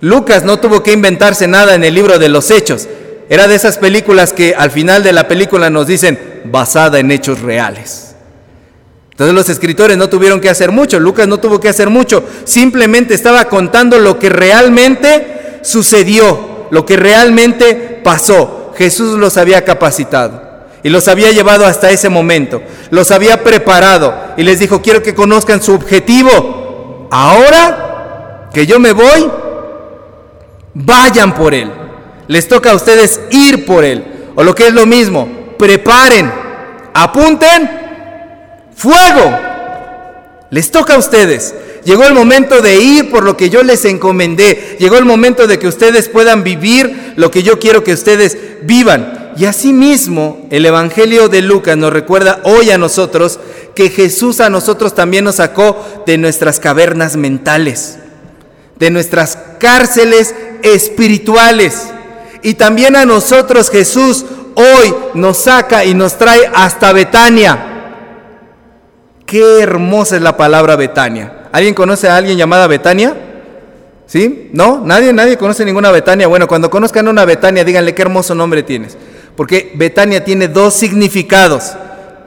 Lucas 0.00 0.44
no 0.44 0.58
tuvo 0.58 0.82
que 0.82 0.92
inventarse 0.92 1.48
nada 1.48 1.74
en 1.74 1.84
el 1.84 1.94
libro 1.94 2.18
de 2.18 2.28
los 2.28 2.50
Hechos. 2.50 2.88
Era 3.28 3.48
de 3.48 3.54
esas 3.54 3.78
películas 3.78 4.32
que 4.32 4.54
al 4.54 4.70
final 4.70 5.02
de 5.02 5.12
la 5.12 5.28
película 5.28 5.70
nos 5.70 5.86
dicen 5.86 6.42
basada 6.44 6.98
en 6.98 7.10
hechos 7.10 7.40
reales. 7.40 8.14
Entonces 9.10 9.34
los 9.34 9.48
escritores 9.48 9.96
no 9.96 10.08
tuvieron 10.08 10.40
que 10.40 10.50
hacer 10.50 10.72
mucho, 10.72 10.98
Lucas 10.98 11.28
no 11.28 11.38
tuvo 11.38 11.60
que 11.60 11.68
hacer 11.68 11.90
mucho, 11.90 12.24
simplemente 12.44 13.14
estaba 13.14 13.44
contando 13.44 13.98
lo 13.98 14.18
que 14.18 14.28
realmente 14.28 15.60
sucedió, 15.62 16.66
lo 16.70 16.84
que 16.86 16.96
realmente 16.96 18.00
pasó. 18.02 18.72
Jesús 18.76 19.18
los 19.18 19.36
había 19.36 19.64
capacitado 19.64 20.52
y 20.82 20.88
los 20.88 21.08
había 21.08 21.30
llevado 21.30 21.66
hasta 21.66 21.90
ese 21.90 22.08
momento. 22.08 22.62
Los 22.90 23.10
había 23.10 23.44
preparado 23.44 24.14
y 24.36 24.42
les 24.42 24.58
dijo, 24.58 24.82
quiero 24.82 25.02
que 25.02 25.14
conozcan 25.14 25.62
su 25.62 25.74
objetivo. 25.74 27.08
Ahora 27.10 28.48
que 28.52 28.66
yo 28.66 28.80
me 28.80 28.92
voy, 28.92 29.30
vayan 30.74 31.34
por 31.34 31.54
él. 31.54 31.70
Les 32.28 32.48
toca 32.48 32.70
a 32.70 32.74
ustedes 32.74 33.20
ir 33.30 33.64
por 33.64 33.84
él. 33.84 34.04
O 34.34 34.42
lo 34.42 34.54
que 34.54 34.68
es 34.68 34.72
lo 34.72 34.86
mismo, 34.86 35.28
preparen, 35.58 36.32
apunten, 36.94 37.70
fuego. 38.74 39.38
Les 40.50 40.70
toca 40.70 40.94
a 40.94 40.98
ustedes. 40.98 41.54
Llegó 41.84 42.04
el 42.04 42.14
momento 42.14 42.60
de 42.62 42.76
ir 42.76 43.10
por 43.10 43.24
lo 43.24 43.36
que 43.36 43.50
yo 43.50 43.62
les 43.62 43.84
encomendé. 43.84 44.76
Llegó 44.78 44.96
el 44.96 45.04
momento 45.04 45.46
de 45.46 45.58
que 45.58 45.66
ustedes 45.66 46.08
puedan 46.08 46.44
vivir 46.44 47.14
lo 47.16 47.30
que 47.30 47.42
yo 47.42 47.58
quiero 47.58 47.82
que 47.82 47.92
ustedes 47.92 48.38
vivan. 48.62 49.32
Y 49.36 49.46
asimismo, 49.46 50.46
el 50.50 50.66
Evangelio 50.66 51.28
de 51.28 51.42
Lucas 51.42 51.76
nos 51.76 51.92
recuerda 51.92 52.40
hoy 52.44 52.70
a 52.70 52.78
nosotros 52.78 53.40
que 53.74 53.88
Jesús 53.88 54.40
a 54.40 54.50
nosotros 54.50 54.94
también 54.94 55.24
nos 55.24 55.36
sacó 55.36 56.04
de 56.06 56.18
nuestras 56.18 56.60
cavernas 56.60 57.16
mentales, 57.16 57.98
de 58.78 58.90
nuestras 58.90 59.38
cárceles 59.58 60.34
espirituales. 60.62 61.88
Y 62.42 62.54
también 62.54 62.96
a 62.96 63.04
nosotros 63.04 63.70
Jesús 63.70 64.24
hoy 64.54 64.94
nos 65.14 65.38
saca 65.38 65.84
y 65.84 65.94
nos 65.94 66.18
trae 66.18 66.50
hasta 66.52 66.92
Betania. 66.92 67.58
Qué 69.26 69.60
hermosa 69.60 70.16
es 70.16 70.22
la 70.22 70.36
palabra 70.36 70.76
Betania. 70.76 71.48
¿Alguien 71.52 71.74
conoce 71.74 72.08
a 72.08 72.16
alguien 72.16 72.36
llamada 72.36 72.66
Betania? 72.66 73.16
¿Sí? 74.06 74.50
¿No? 74.52 74.82
¿Nadie? 74.84 75.12
¿Nadie 75.12 75.38
conoce 75.38 75.64
ninguna 75.64 75.90
Betania? 75.90 76.26
Bueno, 76.26 76.46
cuando 76.46 76.68
conozcan 76.68 77.08
una 77.08 77.24
Betania, 77.24 77.64
díganle 77.64 77.94
qué 77.94 78.02
hermoso 78.02 78.34
nombre 78.34 78.62
tienes. 78.62 78.96
Porque 79.36 79.72
Betania 79.74 80.24
tiene 80.24 80.48
dos 80.48 80.74
significados 80.74 81.72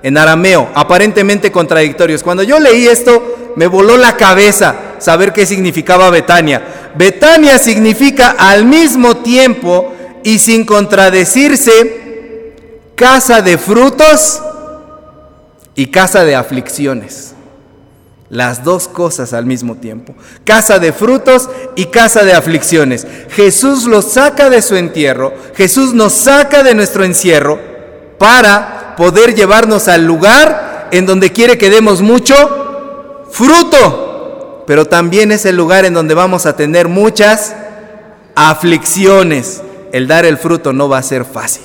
en 0.01 0.17
arameo, 0.17 0.69
aparentemente 0.73 1.51
contradictorios. 1.51 2.23
Cuando 2.23 2.43
yo 2.43 2.59
leí 2.59 2.87
esto, 2.87 3.53
me 3.55 3.67
voló 3.67 3.97
la 3.97 4.17
cabeza 4.17 4.75
saber 4.99 5.33
qué 5.33 5.45
significaba 5.45 6.09
Betania. 6.09 6.61
Betania 6.95 7.57
significa 7.57 8.35
al 8.37 8.65
mismo 8.65 9.17
tiempo 9.17 9.94
y 10.25 10.39
sin 10.39 10.65
contradecirse 10.65 12.55
casa 12.95 13.43
de 13.43 13.59
frutos 13.59 14.41
y 15.75 15.85
casa 15.85 16.23
de 16.23 16.35
aflicciones. 16.35 17.35
Las 18.31 18.63
dos 18.63 18.87
cosas 18.87 19.33
al 19.33 19.45
mismo 19.45 19.75
tiempo. 19.75 20.15
Casa 20.43 20.79
de 20.79 20.93
frutos 20.93 21.47
y 21.75 21.85
casa 21.85 22.23
de 22.23 22.33
aflicciones. 22.33 23.05
Jesús 23.29 23.83
los 23.83 24.13
saca 24.13 24.49
de 24.49 24.63
su 24.63 24.75
entierro. 24.75 25.31
Jesús 25.53 25.93
nos 25.93 26.13
saca 26.13 26.63
de 26.63 26.73
nuestro 26.73 27.03
encierro 27.03 27.59
para 28.17 28.95
poder 28.97 29.35
llevarnos 29.35 29.87
al 29.87 30.07
lugar 30.07 30.89
en 30.91 31.05
donde 31.05 31.31
quiere 31.31 31.59
que 31.59 31.69
demos 31.69 32.01
mucho 32.01 33.27
fruto. 33.29 34.63
Pero 34.65 34.85
también 34.85 35.31
es 35.31 35.45
el 35.45 35.55
lugar 35.55 35.85
en 35.85 35.93
donde 35.93 36.15
vamos 36.15 36.47
a 36.47 36.55
tener 36.55 36.87
muchas 36.87 37.53
aflicciones. 38.33 39.61
El 39.95 40.07
dar 40.07 40.25
el 40.25 40.37
fruto 40.37 40.73
no 40.73 40.89
va 40.89 40.97
a 40.97 41.03
ser 41.03 41.23
fácil. 41.23 41.63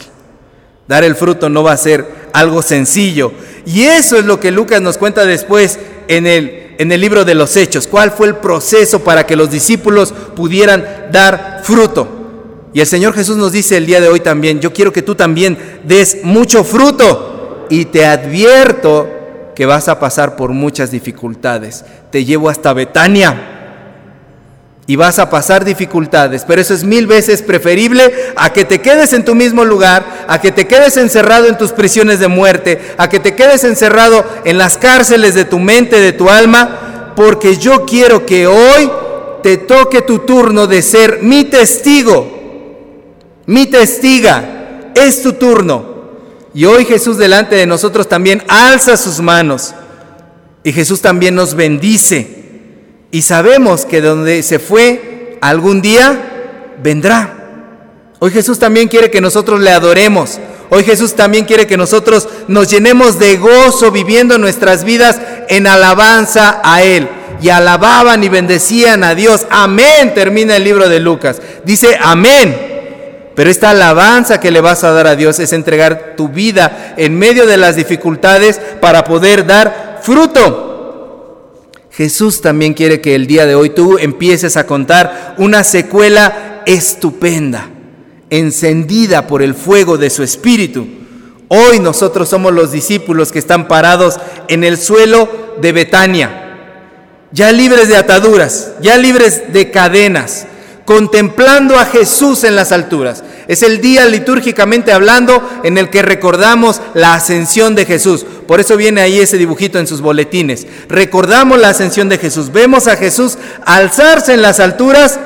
Dar 0.87 1.03
el 1.03 1.17
fruto 1.17 1.49
no 1.49 1.65
va 1.65 1.73
a 1.73 1.77
ser 1.77 2.07
algo 2.33 2.63
sencillo. 2.63 3.33
Y 3.67 3.83
eso 3.83 4.17
es 4.17 4.25
lo 4.25 4.39
que 4.39 4.53
Lucas 4.53 4.81
nos 4.81 4.99
cuenta 4.99 5.27
después 5.27 5.81
en 6.07 6.29
el, 6.29 6.77
en 6.79 6.93
el 6.93 7.01
libro 7.01 7.25
de 7.25 7.35
los 7.35 7.57
Hechos. 7.57 7.89
¿Cuál 7.89 8.13
fue 8.13 8.29
el 8.29 8.37
proceso 8.37 9.01
para 9.01 9.27
que 9.27 9.35
los 9.35 9.51
discípulos 9.51 10.15
pudieran 10.37 11.09
dar 11.11 11.63
fruto? 11.65 12.69
Y 12.73 12.79
el 12.79 12.87
Señor 12.87 13.15
Jesús 13.15 13.37
nos 13.37 13.51
dice 13.51 13.77
el 13.77 13.87
día 13.87 14.01
de 14.01 14.07
hoy 14.07 14.21
también, 14.21 14.61
yo 14.61 14.73
quiero 14.73 14.93
que 14.93 15.03
tú 15.03 15.17
también 15.17 15.59
des 15.83 16.19
mucho 16.23 16.63
fruto 16.63 17.67
y 17.69 17.87
te 17.87 18.07
advierto 18.07 19.09
que 19.57 19.67
vas 19.67 19.89
a 19.89 19.99
pasar 19.99 20.37
por 20.37 20.53
muchas 20.53 20.93
dificultades. 20.93 21.85
Te 22.13 22.25
llevo 22.25 22.49
hasta 22.49 22.73
Betania 22.75 23.60
y 24.91 24.97
vas 24.97 25.21
a 25.21 25.31
pasar 25.31 25.65
dificultades, 25.65 26.45
pero 26.45 26.61
eso 26.61 26.75
es 26.75 26.83
mil 26.83 27.07
veces 27.07 27.43
preferible 27.43 28.13
a 28.35 28.53
que 28.53 28.65
te 28.65 28.81
quedes 28.81 29.13
en 29.13 29.25
tu 29.25 29.37
mismo 29.37 29.65
lugar, 29.65 30.25
a 30.27 30.41
que 30.41 30.51
te 30.51 30.67
quedes 30.67 30.97
encerrado 30.97 31.47
en 31.47 31.57
tus 31.57 31.71
prisiones 31.71 32.19
de 32.19 32.27
muerte, 32.27 32.81
a 32.97 33.09
que 33.09 33.21
te 33.21 33.37
quedes 33.37 33.63
encerrado 33.63 34.25
en 34.45 34.59
las 34.59 34.79
cárceles 34.79 35.37
de 35.37 35.45
tu 35.45 35.61
mente, 35.61 36.01
de 36.01 36.13
tu 36.13 36.29
alma, 36.29 37.13
porque 37.15 37.57
yo 37.57 37.87
quiero 37.87 38.27
que 38.27 38.49
hoy 38.49 38.91
te 39.45 39.59
toque 39.59 40.03
tu 40.03 40.19
turno 40.27 40.67
de 40.67 40.83
ser 40.83 41.21
mi 41.23 41.45
testigo, 41.45 42.27
mi 43.47 43.67
testiga, 43.67 44.91
es 44.97 45.23
tu 45.23 45.35
turno. 45.35 45.85
Y 46.53 46.65
hoy 46.65 46.85
Jesús 46.85 47.17
delante 47.17 47.55
de 47.55 47.67
nosotros 47.67 48.09
también 48.09 48.43
alza 48.49 48.97
sus 48.97 49.21
manos. 49.21 49.73
Y 50.65 50.73
Jesús 50.73 51.01
también 51.01 51.37
nos 51.37 51.55
bendice 51.55 52.40
y 53.11 53.23
sabemos 53.23 53.85
que 53.85 54.01
donde 54.01 54.43
se 54.43 54.59
fue 54.59 55.39
algún 55.41 55.83
día 55.83 56.77
vendrá. 56.83 57.37
Hoy 58.21 58.31
Jesús 58.31 58.59
también 58.59 58.89
quiere 58.89 59.11
que 59.11 59.21
nosotros 59.21 59.61
le 59.61 59.71
adoremos. 59.71 60.39
Hoy 60.69 60.85
Jesús 60.85 61.17
también 61.17 61.45
quiere 61.45 61.67
que 61.67 61.77
nosotros 61.77 62.29
nos 62.47 62.71
llenemos 62.71 63.19
de 63.19 63.37
gozo 63.39 63.91
viviendo 63.91 64.39
nuestras 64.39 64.85
vidas 64.85 65.21
en 65.49 65.67
alabanza 65.67 66.61
a 66.63 66.83
Él. 66.83 67.09
Y 67.43 67.49
alababan 67.49 68.23
y 68.23 68.29
bendecían 68.29 69.03
a 69.03 69.15
Dios. 69.15 69.47
Amén. 69.51 70.13
Termina 70.15 70.57
el 70.57 70.65
libro 70.65 70.89
de 70.89 71.01
Lucas. 71.01 71.41
Dice 71.65 71.99
amén. 72.01 72.55
Pero 73.35 73.51
esta 73.51 73.71
alabanza 73.71 74.39
que 74.39 74.51
le 74.51 74.61
vas 74.61 74.85
a 74.85 74.93
dar 74.93 75.07
a 75.07 75.17
Dios 75.17 75.39
es 75.39 75.53
entregar 75.53 76.15
tu 76.17 76.29
vida 76.29 76.95
en 76.99 77.19
medio 77.19 77.47
de 77.47 77.57
las 77.57 77.75
dificultades 77.75 78.61
para 78.81 79.03
poder 79.03 79.47
dar 79.47 80.01
fruto. 80.03 80.70
Jesús 81.91 82.41
también 82.41 82.75
quiere 82.75 83.01
que 83.01 83.15
el 83.15 83.27
día 83.27 83.47
de 83.47 83.55
hoy 83.55 83.71
tú 83.71 83.99
empieces 83.99 84.57
a 84.57 84.67
contar 84.67 85.35
una 85.39 85.65
secuela 85.65 86.63
estupenda, 86.67 87.69
encendida 88.31 89.27
por 89.27 89.43
el 89.43 89.55
fuego 89.55 89.99
de 89.99 90.09
su 90.09 90.23
espíritu. 90.23 90.87
Hoy 91.49 91.81
nosotros 91.81 92.29
somos 92.29 92.53
los 92.53 92.71
discípulos 92.71 93.33
que 93.33 93.41
están 93.41 93.67
parados 93.67 94.21
en 94.47 94.63
el 94.63 94.79
suelo 94.79 95.57
de 95.61 95.73
Betania, 95.73 96.47
ya 97.33 97.51
libres 97.51 97.89
de 97.89 97.97
ataduras, 97.97 98.73
ya 98.81 98.97
libres 98.97 99.53
de 99.53 99.73
cadenas, 99.73 100.47
contemplando 100.85 101.77
a 101.77 101.87
Jesús 101.87 102.45
en 102.45 102.55
las 102.55 102.71
alturas. 102.71 103.25
Es 103.51 103.65
el 103.65 103.81
día 103.81 104.07
litúrgicamente 104.07 104.93
hablando 104.93 105.43
en 105.65 105.77
el 105.77 105.91
que 105.91 106.03
recordamos 106.03 106.81
la 106.95 107.15
ascensión 107.15 107.75
de 107.75 107.85
Jesús. 107.85 108.25
Por 108.47 108.61
eso 108.61 108.77
viene 108.77 109.01
ahí 109.01 109.19
ese 109.19 109.39
dibujito 109.39 109.81
en 109.81 109.89
sus 109.89 110.01
boletines. 110.01 110.69
Recordamos 110.89 111.59
la 111.59 111.71
ascensión 111.71 112.09
de 112.09 112.19
Jesús. 112.19 112.53
Vemos 112.53 112.87
a 112.87 112.95
Jesús 112.95 113.39
alzarse 113.67 114.35
en 114.35 114.43
las 114.43 114.61
alturas, 114.61 115.19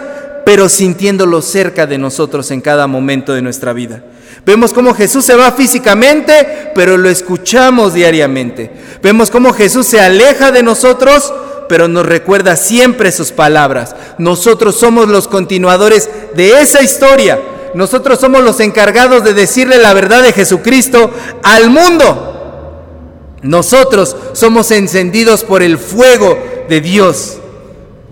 pero 0.42 0.70
sintiéndolo 0.70 1.42
cerca 1.42 1.86
de 1.86 1.98
nosotros 1.98 2.50
en 2.50 2.62
cada 2.62 2.86
momento 2.86 3.34
de 3.34 3.42
nuestra 3.42 3.74
vida. 3.74 4.02
Vemos 4.46 4.72
cómo 4.72 4.94
Jesús 4.94 5.26
se 5.26 5.36
va 5.36 5.52
físicamente, 5.52 6.72
pero 6.74 6.96
lo 6.96 7.10
escuchamos 7.10 7.92
diariamente. 7.92 8.70
Vemos 9.02 9.30
cómo 9.30 9.52
Jesús 9.52 9.86
se 9.86 10.00
aleja 10.00 10.50
de 10.50 10.62
nosotros, 10.62 11.30
pero 11.68 11.88
nos 11.88 12.06
recuerda 12.06 12.56
siempre 12.56 13.12
sus 13.12 13.32
palabras. 13.32 13.94
Nosotros 14.16 14.76
somos 14.76 15.08
los 15.08 15.28
continuadores 15.28 16.08
de 16.34 16.62
esa 16.62 16.80
historia. 16.82 17.38
Nosotros 17.74 18.20
somos 18.20 18.42
los 18.42 18.60
encargados 18.60 19.24
de 19.24 19.34
decirle 19.34 19.78
la 19.78 19.94
verdad 19.94 20.22
de 20.22 20.32
Jesucristo 20.32 21.10
al 21.42 21.70
mundo. 21.70 22.30
Nosotros 23.42 24.16
somos 24.32 24.70
encendidos 24.70 25.44
por 25.44 25.62
el 25.62 25.76
fuego 25.76 26.38
de 26.68 26.80
Dios 26.80 27.38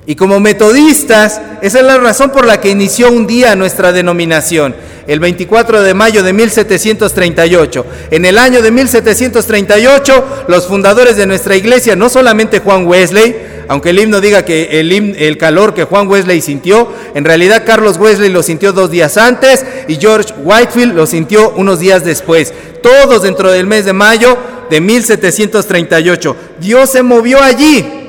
Y 0.04 0.16
como 0.16 0.40
metodistas, 0.40 1.40
esa 1.62 1.78
es 1.78 1.84
la 1.84 1.96
razón 1.96 2.30
por 2.30 2.44
la 2.44 2.60
que 2.60 2.70
inició 2.70 3.10
un 3.10 3.26
día 3.26 3.54
nuestra 3.54 3.92
denominación, 3.92 4.74
el 5.06 5.20
24 5.20 5.80
de 5.80 5.94
mayo 5.94 6.24
de 6.24 6.32
1738. 6.32 7.86
En 8.10 8.24
el 8.24 8.36
año 8.36 8.62
de 8.62 8.72
1738, 8.72 10.44
los 10.48 10.66
fundadores 10.66 11.16
de 11.16 11.26
nuestra 11.26 11.54
iglesia, 11.54 11.94
no 11.94 12.08
solamente 12.08 12.58
Juan 12.58 12.84
Wesley, 12.86 13.51
aunque 13.68 13.90
el 13.90 13.98
himno 13.98 14.20
diga 14.20 14.44
que 14.44 14.80
el, 14.80 14.92
el, 15.16 15.38
calor 15.38 15.74
que 15.74 15.84
Juan 15.84 16.08
Wesley 16.08 16.40
sintió, 16.40 16.92
en 17.14 17.24
realidad 17.24 17.64
Carlos 17.64 17.96
Wesley 17.98 18.30
lo 18.30 18.42
sintió 18.42 18.72
dos 18.72 18.90
días 18.90 19.16
antes 19.16 19.64
y 19.88 19.96
George 19.96 20.34
Whitefield 20.42 20.94
lo 20.94 21.06
sintió 21.06 21.50
unos 21.56 21.80
días 21.80 22.04
después. 22.04 22.52
Todos 22.82 23.22
dentro 23.22 23.50
del 23.50 23.66
mes 23.66 23.84
de 23.84 23.92
mayo 23.92 24.36
de 24.70 24.80
1738. 24.80 26.36
Dios 26.60 26.90
se 26.90 27.02
movió 27.02 27.40
allí 27.42 28.02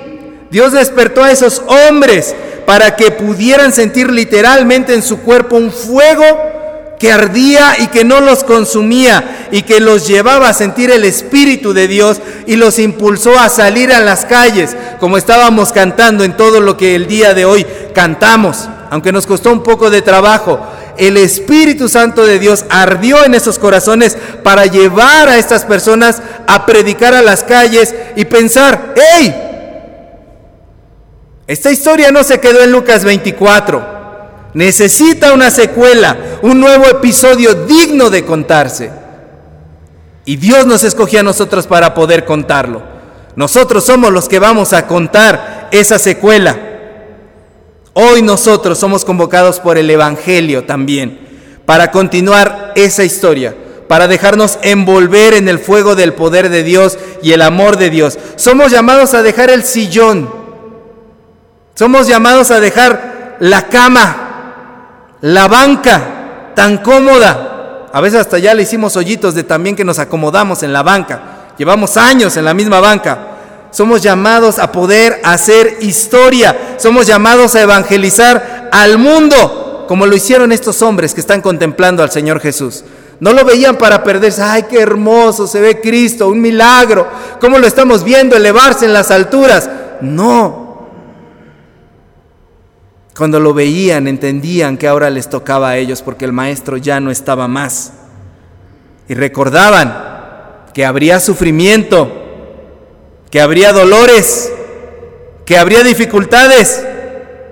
Dios 0.53 0.71
despertó 0.71 1.23
a 1.23 1.31
esos 1.31 1.63
hombres 1.89 2.35
para 2.67 2.95
que 2.95 3.09
pudieran 3.09 3.73
sentir 3.73 4.11
literalmente 4.11 4.93
en 4.93 5.01
su 5.01 5.21
cuerpo 5.21 5.55
un 5.55 5.71
fuego 5.71 6.23
que 7.03 7.11
ardía 7.11 7.75
y 7.79 7.87
que 7.87 8.05
no 8.05 8.21
los 8.21 8.45
consumía 8.45 9.49
y 9.51 9.63
que 9.63 9.81
los 9.81 10.07
llevaba 10.07 10.47
a 10.47 10.53
sentir 10.53 10.89
el 10.89 11.03
Espíritu 11.03 11.73
de 11.73 11.89
Dios 11.89 12.21
y 12.47 12.55
los 12.55 12.79
impulsó 12.79 13.37
a 13.37 13.49
salir 13.49 13.91
a 13.91 13.99
las 13.99 14.23
calles, 14.23 14.73
como 15.01 15.17
estábamos 15.17 15.73
cantando 15.73 16.23
en 16.23 16.37
todo 16.37 16.61
lo 16.61 16.77
que 16.77 16.95
el 16.95 17.07
día 17.07 17.33
de 17.33 17.43
hoy 17.43 17.67
cantamos, 17.93 18.69
aunque 18.89 19.11
nos 19.11 19.27
costó 19.27 19.51
un 19.51 19.63
poco 19.63 19.89
de 19.89 20.01
trabajo. 20.01 20.65
El 20.95 21.17
Espíritu 21.17 21.89
Santo 21.89 22.25
de 22.25 22.39
Dios 22.39 22.63
ardió 22.69 23.25
en 23.25 23.33
esos 23.35 23.59
corazones 23.59 24.15
para 24.41 24.65
llevar 24.65 25.27
a 25.27 25.37
estas 25.37 25.65
personas 25.65 26.21
a 26.47 26.65
predicar 26.65 27.13
a 27.13 27.21
las 27.21 27.43
calles 27.43 27.93
y 28.15 28.23
pensar, 28.23 28.93
¡hey! 28.95 29.35
Esta 31.47 31.69
historia 31.69 32.11
no 32.11 32.23
se 32.23 32.39
quedó 32.39 32.63
en 32.63 32.71
Lucas 32.71 33.03
24. 33.03 34.02
Necesita 34.53 35.33
una 35.33 35.49
secuela, 35.49 36.17
un 36.41 36.59
nuevo 36.59 36.85
episodio 36.85 37.53
digno 37.53 38.09
de 38.09 38.25
contarse. 38.25 38.91
Y 40.25 40.37
Dios 40.37 40.65
nos 40.65 40.83
escogió 40.83 41.19
a 41.19 41.23
nosotros 41.23 41.67
para 41.67 41.93
poder 41.93 42.25
contarlo. 42.25 42.81
Nosotros 43.35 43.83
somos 43.83 44.11
los 44.11 44.29
que 44.29 44.39
vamos 44.39 44.73
a 44.73 44.87
contar 44.87 45.69
esa 45.71 45.97
secuela. 45.97 46.57
Hoy 47.93 48.21
nosotros 48.21 48.77
somos 48.77 49.05
convocados 49.05 49.59
por 49.59 49.77
el 49.77 49.89
Evangelio 49.89 50.65
también 50.65 51.19
para 51.65 51.91
continuar 51.91 52.73
esa 52.75 53.03
historia, 53.03 53.55
para 53.87 54.07
dejarnos 54.07 54.59
envolver 54.61 55.33
en 55.33 55.47
el 55.47 55.59
fuego 55.59 55.95
del 55.95 56.13
poder 56.13 56.49
de 56.49 56.63
Dios 56.63 56.97
y 57.21 57.31
el 57.31 57.41
amor 57.41 57.77
de 57.77 57.89
Dios. 57.89 58.17
Somos 58.35 58.71
llamados 58.71 59.13
a 59.13 59.23
dejar 59.23 59.49
el 59.49 59.63
sillón 59.63 60.43
somos 61.75 62.07
llamados 62.07 62.51
a 62.51 62.59
dejar 62.59 63.37
la 63.39 63.67
cama, 63.67 64.22
la 65.23 65.47
banca 65.47 66.51
tan 66.53 66.79
cómoda. 66.79 67.87
A 67.93 68.01
veces 68.01 68.19
hasta 68.19 68.39
ya 68.39 68.53
le 68.53 68.63
hicimos 68.63 68.97
hoyitos 68.97 69.33
de 69.33 69.43
también 69.43 69.75
que 69.75 69.85
nos 69.85 69.99
acomodamos 69.99 70.63
en 70.63 70.73
la 70.73 70.83
banca. 70.83 71.53
Llevamos 71.57 71.95
años 71.95 72.35
en 72.35 72.43
la 72.43 72.53
misma 72.53 72.81
banca. 72.81 73.19
Somos 73.71 74.01
llamados 74.01 74.59
a 74.59 74.71
poder 74.71 75.21
hacer 75.23 75.77
historia. 75.79 76.75
Somos 76.77 77.07
llamados 77.07 77.55
a 77.55 77.61
evangelizar 77.61 78.69
al 78.71 78.97
mundo, 78.97 79.85
como 79.87 80.05
lo 80.05 80.15
hicieron 80.15 80.51
estos 80.51 80.81
hombres 80.81 81.13
que 81.13 81.21
están 81.21 81.41
contemplando 81.41 82.03
al 82.03 82.11
Señor 82.11 82.41
Jesús. 82.41 82.83
No 83.21 83.31
lo 83.31 83.45
veían 83.45 83.77
para 83.77 84.03
perderse. 84.03 84.41
Ay, 84.41 84.63
qué 84.63 84.81
hermoso 84.81 85.47
se 85.47 85.61
ve 85.61 85.79
Cristo, 85.79 86.27
un 86.27 86.41
milagro. 86.41 87.07
¿Cómo 87.39 87.59
lo 87.59 87.67
estamos 87.67 88.03
viendo 88.03 88.35
elevarse 88.35 88.85
en 88.85 88.91
las 88.91 89.09
alturas? 89.09 89.69
No, 90.01 90.62
cuando 93.15 93.39
lo 93.39 93.53
veían, 93.53 94.07
entendían 94.07 94.77
que 94.77 94.87
ahora 94.87 95.09
les 95.09 95.29
tocaba 95.29 95.69
a 95.69 95.77
ellos 95.77 96.01
porque 96.01 96.25
el 96.25 96.33
maestro 96.33 96.77
ya 96.77 96.99
no 96.99 97.11
estaba 97.11 97.47
más. 97.47 97.93
Y 99.07 99.13
recordaban 99.13 99.93
que 100.73 100.85
habría 100.85 101.19
sufrimiento, 101.19 102.11
que 103.29 103.39
habría 103.39 103.71
dolores, 103.71 104.51
que 105.45 105.57
habría 105.57 105.83
dificultades, 105.83 106.83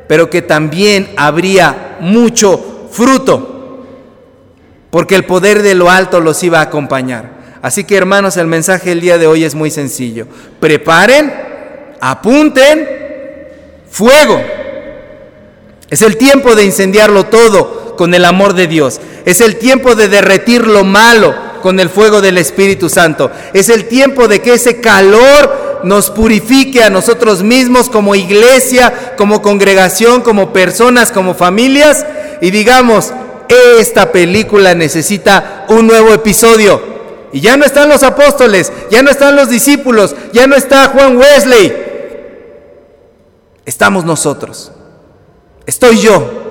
pero 0.08 0.30
que 0.30 0.42
también 0.42 1.10
habría 1.16 1.98
mucho 2.00 2.88
fruto, 2.92 3.86
porque 4.90 5.16
el 5.16 5.26
poder 5.26 5.62
de 5.62 5.76
lo 5.76 5.92
alto 5.92 6.20
los 6.20 6.42
iba 6.44 6.60
a 6.60 6.64
acompañar. 6.64 7.42
Así 7.62 7.84
que 7.84 7.96
hermanos, 7.96 8.38
el 8.38 8.48
mensaje 8.48 8.90
del 8.90 9.02
día 9.02 9.20
de 9.20 9.28
hoy 9.28 9.44
es 9.44 9.54
muy 9.54 9.70
sencillo. 9.70 10.26
Preparen, 10.60 11.32
apunten, 12.00 12.90
fuego. 13.90 14.42
Es 15.92 16.02
el 16.02 16.18
tiempo 16.18 16.56
de 16.56 16.64
incendiarlo 16.64 17.26
todo 17.26 17.96
con 17.98 18.14
el 18.14 18.26
amor 18.26 18.54
de 18.54 18.66
Dios. 18.66 19.02
Es 19.26 19.42
el 19.42 19.58
tiempo 19.58 19.94
de 19.94 20.08
derretir 20.08 20.66
lo 20.66 20.86
malo 20.86 21.36
con 21.62 21.80
el 21.80 21.90
fuego 21.90 22.22
del 22.22 22.38
Espíritu 22.38 22.90
Santo. 22.90 23.30
Es 23.54 23.70
el 23.70 23.88
tiempo 23.88 24.28
de 24.30 24.42
que 24.42 24.54
ese 24.54 24.80
calor 24.80 25.82
nos 25.84 26.10
purifique 26.10 26.82
a 26.82 26.90
nosotros 26.90 27.44
mismos 27.44 27.90
como 27.90 28.16
iglesia, 28.16 29.14
como 29.18 29.42
congregación, 29.42 30.22
como 30.22 30.54
personas, 30.54 31.12
como 31.12 31.36
familias 31.36 32.06
y 32.40 32.52
digamos, 32.52 33.14
esta 33.78 34.12
película 34.12 34.74
necesita 34.74 35.66
un 35.70 35.88
nuevo 35.88 36.14
episodio. 36.14 36.82
Y 37.34 37.42
ya 37.42 37.58
no 37.58 37.66
están 37.66 37.90
los 37.90 38.04
apóstoles, 38.04 38.72
ya 38.90 39.02
no 39.04 39.12
están 39.12 39.36
los 39.36 39.50
discípulos, 39.50 40.16
ya 40.34 40.48
no 40.48 40.56
está 40.56 40.88
Juan 40.88 41.18
Wesley. 41.18 41.74
Estamos 43.66 44.06
nosotros. 44.06 44.72
Estoy 45.66 46.00
yo. 46.00 46.42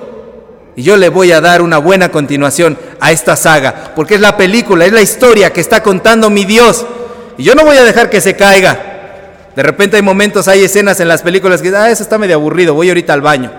Y 0.75 0.83
yo 0.83 0.95
le 0.97 1.09
voy 1.09 1.31
a 1.31 1.41
dar 1.41 1.61
una 1.61 1.77
buena 1.77 2.09
continuación 2.09 2.77
a 2.99 3.11
esta 3.11 3.35
saga, 3.35 3.91
porque 3.95 4.15
es 4.15 4.21
la 4.21 4.37
película, 4.37 4.85
es 4.85 4.93
la 4.93 5.01
historia 5.01 5.51
que 5.51 5.59
está 5.59 5.83
contando 5.83 6.29
mi 6.29 6.45
Dios. 6.45 6.85
Y 7.37 7.43
yo 7.43 7.55
no 7.55 7.65
voy 7.65 7.77
a 7.77 7.83
dejar 7.83 8.09
que 8.09 8.21
se 8.21 8.35
caiga. 8.35 8.79
De 9.55 9.63
repente 9.63 9.97
hay 9.97 10.01
momentos, 10.01 10.47
hay 10.47 10.63
escenas 10.63 10.99
en 11.01 11.09
las 11.09 11.23
películas 11.23 11.61
que, 11.61 11.75
ah, 11.75 11.89
eso 11.89 12.03
está 12.03 12.17
medio 12.17 12.35
aburrido, 12.35 12.73
voy 12.73 12.87
ahorita 12.87 13.13
al 13.13 13.21
baño. 13.21 13.51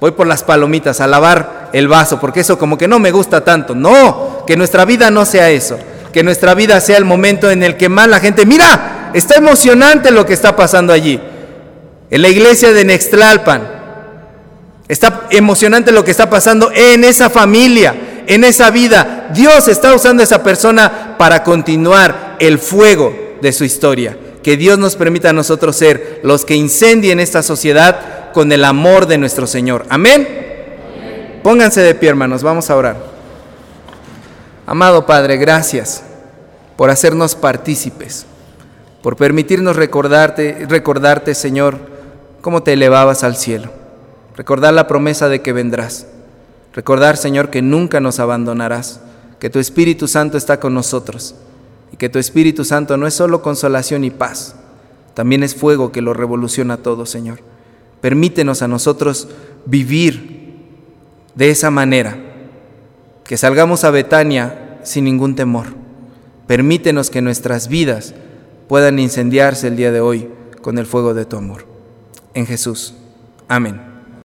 Voy 0.00 0.12
por 0.12 0.26
las 0.26 0.42
palomitas 0.42 1.00
a 1.00 1.06
lavar 1.06 1.68
el 1.72 1.86
vaso, 1.86 2.18
porque 2.18 2.40
eso 2.40 2.58
como 2.58 2.78
que 2.78 2.88
no 2.88 2.98
me 2.98 3.12
gusta 3.12 3.44
tanto. 3.44 3.74
No, 3.74 4.44
que 4.46 4.56
nuestra 4.56 4.84
vida 4.84 5.10
no 5.10 5.24
sea 5.24 5.50
eso. 5.50 5.78
Que 6.12 6.22
nuestra 6.22 6.54
vida 6.54 6.80
sea 6.80 6.96
el 6.96 7.04
momento 7.04 7.50
en 7.50 7.62
el 7.62 7.76
que 7.76 7.88
más 7.88 8.08
la 8.08 8.20
gente, 8.20 8.46
mira, 8.46 9.10
está 9.14 9.36
emocionante 9.36 10.10
lo 10.10 10.26
que 10.26 10.32
está 10.32 10.56
pasando 10.56 10.92
allí. 10.92 11.20
En 12.10 12.22
la 12.22 12.28
iglesia 12.28 12.72
de 12.72 12.84
Nextlalpan, 12.84 13.81
Está 14.88 15.28
emocionante 15.30 15.92
lo 15.92 16.04
que 16.04 16.10
está 16.10 16.28
pasando 16.28 16.70
en 16.72 17.04
esa 17.04 17.30
familia, 17.30 17.94
en 18.26 18.44
esa 18.44 18.70
vida. 18.70 19.30
Dios 19.32 19.68
está 19.68 19.94
usando 19.94 20.22
a 20.22 20.24
esa 20.24 20.42
persona 20.42 21.16
para 21.18 21.42
continuar 21.42 22.36
el 22.38 22.58
fuego 22.58 23.36
de 23.40 23.52
su 23.52 23.64
historia. 23.64 24.16
Que 24.42 24.56
Dios 24.56 24.78
nos 24.78 24.96
permita 24.96 25.30
a 25.30 25.32
nosotros 25.32 25.76
ser 25.76 26.20
los 26.24 26.44
que 26.44 26.56
incendien 26.56 27.20
esta 27.20 27.42
sociedad 27.42 28.32
con 28.32 28.50
el 28.50 28.64
amor 28.64 29.06
de 29.06 29.18
nuestro 29.18 29.46
Señor. 29.46 29.86
Amén. 29.88 30.28
Pónganse 31.42 31.80
de 31.80 31.94
pie, 31.94 32.08
hermanos, 32.10 32.42
vamos 32.42 32.68
a 32.70 32.76
orar. 32.76 32.96
Amado 34.66 35.06
Padre, 35.06 35.36
gracias 35.36 36.02
por 36.76 36.90
hacernos 36.90 37.34
partícipes, 37.34 38.26
por 39.02 39.16
permitirnos 39.16 39.76
recordarte, 39.76 40.66
recordarte, 40.68 41.34
Señor, 41.34 41.78
cómo 42.40 42.62
te 42.62 42.72
elevabas 42.72 43.22
al 43.24 43.36
cielo 43.36 43.81
Recordar 44.36 44.74
la 44.74 44.86
promesa 44.86 45.28
de 45.28 45.42
que 45.42 45.52
vendrás. 45.52 46.06
Recordar, 46.74 47.16
Señor, 47.16 47.50
que 47.50 47.62
nunca 47.62 48.00
nos 48.00 48.18
abandonarás, 48.18 49.00
que 49.38 49.50
tu 49.50 49.58
Espíritu 49.58 50.08
Santo 50.08 50.38
está 50.38 50.58
con 50.58 50.74
nosotros 50.74 51.34
y 51.92 51.96
que 51.96 52.08
tu 52.08 52.18
Espíritu 52.18 52.64
Santo 52.64 52.96
no 52.96 53.06
es 53.06 53.14
solo 53.14 53.42
consolación 53.42 54.04
y 54.04 54.10
paz, 54.10 54.54
también 55.14 55.42
es 55.42 55.54
fuego 55.54 55.92
que 55.92 56.00
lo 56.00 56.14
revoluciona 56.14 56.78
todo, 56.78 57.04
Señor. 57.04 57.40
Permítenos 58.00 58.62
a 58.62 58.68
nosotros 58.68 59.28
vivir 59.66 60.56
de 61.34 61.50
esa 61.50 61.70
manera, 61.70 62.16
que 63.24 63.36
salgamos 63.36 63.84
a 63.84 63.90
Betania 63.90 64.80
sin 64.82 65.04
ningún 65.04 65.34
temor. 65.34 65.66
Permítenos 66.46 67.10
que 67.10 67.22
nuestras 67.22 67.68
vidas 67.68 68.14
puedan 68.68 68.98
incendiarse 68.98 69.68
el 69.68 69.76
día 69.76 69.92
de 69.92 70.00
hoy 70.00 70.28
con 70.60 70.78
el 70.78 70.86
fuego 70.86 71.14
de 71.14 71.24
tu 71.24 71.36
amor. 71.36 71.66
En 72.34 72.46
Jesús. 72.46 72.94
Amén. 73.48 73.91